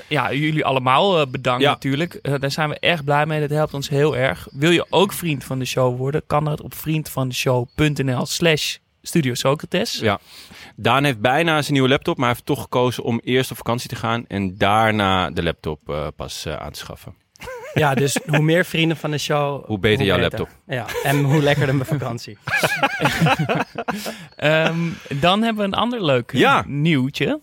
[0.08, 1.70] Ja, jullie allemaal eh, bedankt Ja.
[1.70, 2.14] natuurlijk.
[2.14, 3.40] Eh, daar zijn we erg blij mee.
[3.40, 4.48] Dat helpt ons heel erg.
[4.50, 6.22] Wil je ook vriend van de show worden?
[6.26, 9.98] Kan dat op vriendvandeshow.nl slash Studio Socrates.
[9.98, 10.18] Ja.
[10.76, 13.88] Daan heeft bijna zijn nieuwe laptop, maar hij heeft toch gekozen om eerst op vakantie
[13.88, 17.14] te gaan en daarna de laptop eh, pas aan te schaffen.
[17.74, 19.64] Ja, dus hoe meer vrienden van de show...
[19.66, 20.48] Hoe beter jouw laptop.
[20.66, 22.38] Ja, en hoe lekkerder mijn vakantie.
[24.36, 24.78] Ehm,
[25.20, 26.64] dan hebben we een ander leuk Ja.
[26.66, 27.40] nieuwtje.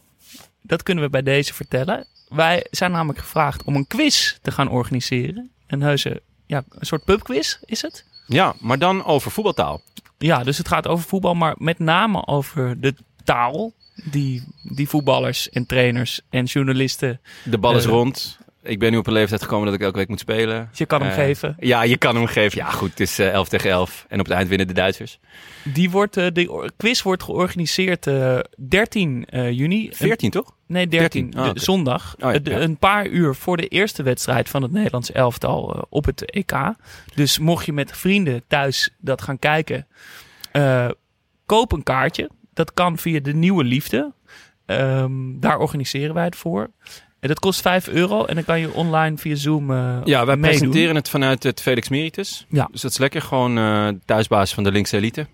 [0.62, 2.08] Dat kunnen we bij deze vertellen.
[2.30, 5.52] Wij zijn namelijk gevraagd om een quiz te gaan organiseren.
[5.68, 8.06] Een heuse, ja, een soort pubquiz is het.
[8.28, 9.82] Ja, maar dan over voetbaltaal.
[10.18, 13.74] Ja, dus het gaat over voetbal, maar met name over de taal
[14.12, 17.22] die, die voetballers en trainers en journalisten...
[17.44, 18.38] De bal is eh, rond.
[18.68, 20.70] Ik ben nu op een leeftijd gekomen dat ik elke week moet spelen.
[20.74, 21.56] Je kan hem Eh, geven.
[21.60, 22.58] Ja, je kan hem geven.
[22.58, 22.90] Ja, goed.
[22.90, 24.06] Het is eh, 11 tegen 11.
[24.10, 25.20] En op het eind winnen de Duitsers.
[25.64, 29.90] Die wordt, eh, de quiz wordt georganiseerd eh 13 eh, juni.
[29.94, 30.56] 14 toch?
[30.68, 31.30] Nee, 13.
[31.32, 31.44] 13.
[31.44, 31.52] Ah.
[31.64, 32.16] Zondag.
[32.16, 32.60] Oh ja, Eh, de- ja.
[32.60, 36.54] Een paar uur voor de eerste wedstrijd van het Nederlands elftal eh, op het EK.
[37.16, 39.88] Dus mocht je met vrienden thuis dat gaan kijken,
[40.52, 40.90] eh,
[41.46, 42.30] koop een kaartje.
[42.54, 44.14] Dat kan via de Nieuwe Liefde.
[44.66, 46.72] Ehm, daar organiseren wij het voor.
[47.26, 50.36] En dat kost 5 euro en dan kan je online via Zoom eh Ja, wij
[50.36, 50.42] meedoen.
[50.42, 52.46] presenteren het vanuit het Felix Meritus.
[52.50, 52.68] Ja.
[52.72, 55.28] Dus dat is lekker gewoon eh thuisbasis van de linkse elite.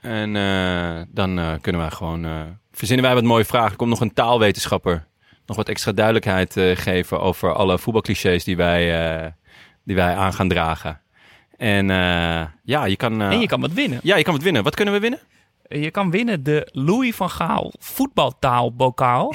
[0.00, 2.26] En eh, dan kunnen wij gewoon...
[2.72, 3.70] verzinnen wij wat mooie vragen.
[3.70, 5.06] Er komt nog een taalwetenschapper.
[5.46, 9.34] Nog wat extra duidelijkheid geven over alle voetbalclichés die wij,
[9.84, 11.00] die wij aan gaan dragen.
[11.56, 11.86] En
[12.62, 13.22] ja, je kan...
[13.22, 14.00] En je kan wat winnen.
[14.02, 14.62] Ja, je kan wat winnen.
[14.62, 15.20] Wat kunnen we winnen?
[15.68, 19.34] Je kan winnen de Louis van Gaal voetbaltaalbokaal.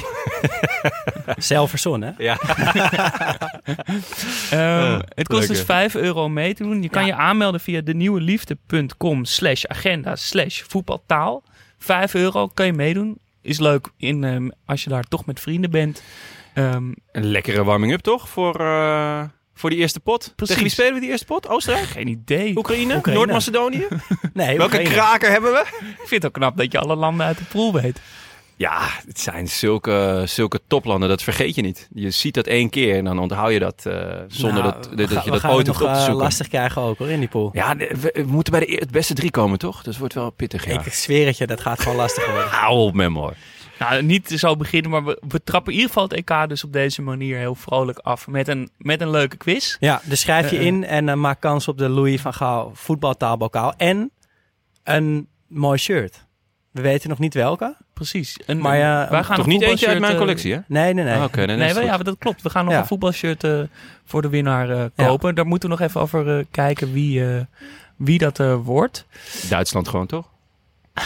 [1.38, 2.24] Zelf verzonnen, hè?
[2.24, 2.38] Ja.
[4.50, 4.62] Ehm,
[4.94, 5.66] Eh, het kost dus lekker.
[5.76, 6.82] 5 euro mee te doen.
[6.82, 11.44] Je kan je aanmelden via denieuweliefde.com slash agenda slash voetbaltaal.
[11.78, 13.18] 5 euro kan je meedoen.
[13.42, 16.04] Is leuk in, ehm, als je daar toch met vrienden bent.
[16.54, 18.30] Ehm, Een lekkere warming-up toch?
[18.30, 19.24] Voor, eh,
[19.54, 20.20] voor die eerste pot.
[20.36, 20.48] Precies.
[20.56, 21.48] Tegen wie spelen we die eerste pot?
[21.48, 21.86] Oostenrijk?
[21.86, 22.58] geen idee.
[22.58, 22.96] Oekraïne?
[22.96, 23.20] Oekraïne.
[23.20, 23.88] Noord-Macedonië?
[24.34, 24.90] Nee, Welke Oekraïne.
[24.90, 25.60] kraker hebben we?
[25.80, 28.00] Ik vind het ook knap dat je alle landen uit de pool weet.
[28.56, 31.88] Ja, het zijn zulke, zulke toplanden, dat vergeet je niet.
[31.94, 33.94] Je ziet dat één keer en dan onthoud je dat eh,
[34.28, 36.24] zonder Nou, dat, dat je dat ooit hoeft op te eh, zoeken.
[36.24, 37.50] lastig krijgen ook hoor, in die pool.
[37.54, 39.76] Ja, we, we moeten bij de, e- het beste drie komen, toch?
[39.78, 40.82] Dus het wordt wel pittig, ja.
[40.86, 42.48] Ik zweer het je, dat gaat gewoon lastig worden.
[42.50, 43.34] Hou op, Memor.
[43.90, 46.74] Nou, niet zo beginnen, maar we, we trappen in ieder geval het EK dus op
[46.74, 48.28] deze manier heel vrolijk af.
[48.28, 49.78] Met een, met een leuke quiz.
[49.80, 52.72] Ja, dus schrijf je Eh, in en eh, maak kans op de Louis van Gaal
[52.74, 53.74] voetbaltaalbokaal.
[53.78, 54.12] En
[54.84, 56.26] een mooi shirt.
[56.72, 57.76] We weten nog niet welke.
[57.94, 58.38] Precies.
[58.46, 60.60] En, Maar ja, wij gaan Toch niet eentje uit mijn eh, collectie, hè?
[60.68, 61.14] Nee, nee, nee.
[61.16, 61.84] Ah, is Nee, wel, goed.
[61.84, 62.42] ja, dat klopt.
[62.42, 62.80] We gaan nog Ja.
[62.80, 63.60] een voetbalshirt eh,
[64.06, 65.06] voor de winnaar eh, Ja.
[65.06, 65.36] kopen.
[65.36, 67.42] Daar moeten we nog even over eh, kijken wie, eh,
[67.96, 69.06] wie dat eh, wordt.
[69.50, 70.30] Duitsland gewoon, toch?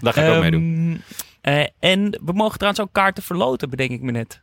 [0.00, 1.02] Daar ga ik ook mee doen.
[1.44, 4.40] Eh, en we mogen trouwens ook kaarten verloten, bedenk ik me net.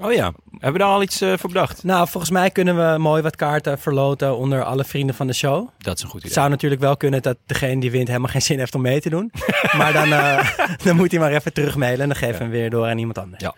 [0.00, 1.84] Oh ja, hebben we daar al iets eh, voor bedacht?
[1.84, 5.68] Nou, volgens mij kunnen we mooi wat kaarten verloten onder alle vrienden van de show.
[5.78, 6.30] Dat is een goed idee.
[6.30, 9.00] Het zou natuurlijk wel kunnen dat degene die wint helemaal geen zin heeft om mee
[9.00, 9.32] te doen.
[9.78, 12.70] maar dan, eh, dan moet hij maar even terugmailen en dan geven we hem weer
[12.70, 13.42] door aan iemand anders.
[13.42, 13.54] Ja.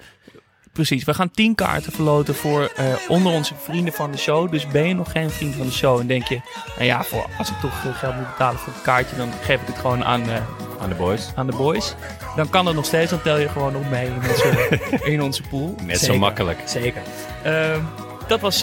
[0.72, 4.50] Precies, we gaan 10 kaarten verloten voor eh, onder onze vrienden van de show.
[4.50, 6.40] Dus ben je nog geen vriend van de show en denk je,
[6.74, 9.60] nou ja, voor, als ik toch eh, geld moet betalen voor het kaartje, dan geef
[9.60, 10.36] ik het gewoon aan, eh,
[10.80, 11.32] Aan de boys.
[11.34, 11.94] aan de boys.
[12.36, 14.78] Dan kan dat nog steeds, dan tel je gewoon op mee in onze,
[15.12, 15.74] in onze pool.
[15.82, 16.58] Net zo makkelijk.
[16.64, 17.02] Zeker.
[17.42, 17.80] Ehm,
[18.26, 18.60] dat was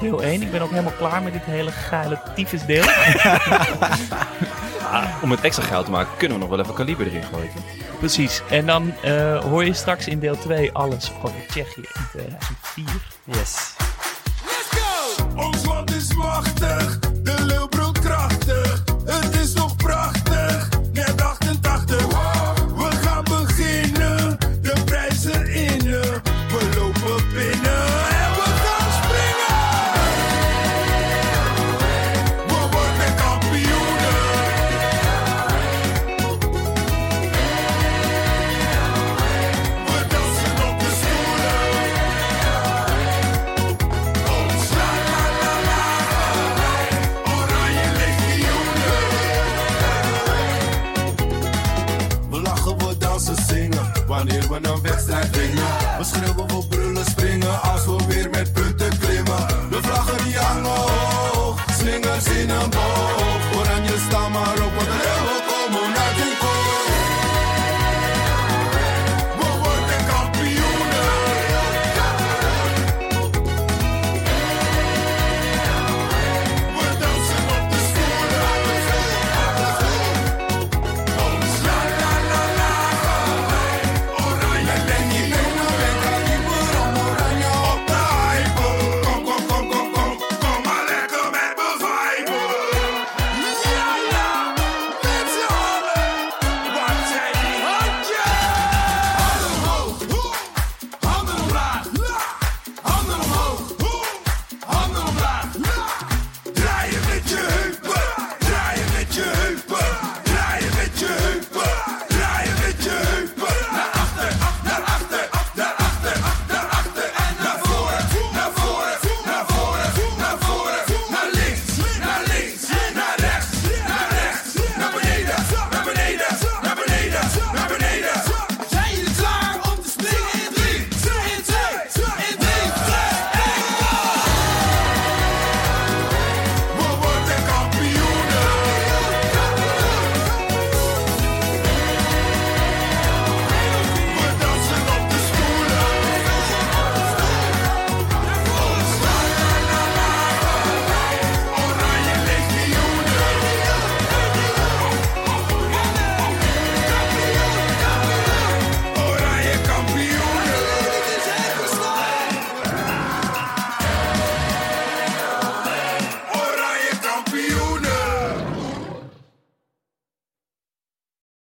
[0.00, 0.42] deel 1.
[0.42, 2.60] Ik ben ook helemaal klaar met dit hele geile tyfus
[4.92, 7.50] Ah, om het extra geld te maken, kunnen we nog wel even kaliber erin gooien.
[7.98, 8.42] Precies.
[8.50, 12.84] En dan eh, hoor je straks in deel 2 alles over Tsjechië in 2004.
[13.24, 13.74] Yes.
[15.36, 16.57] Ons land is machtig,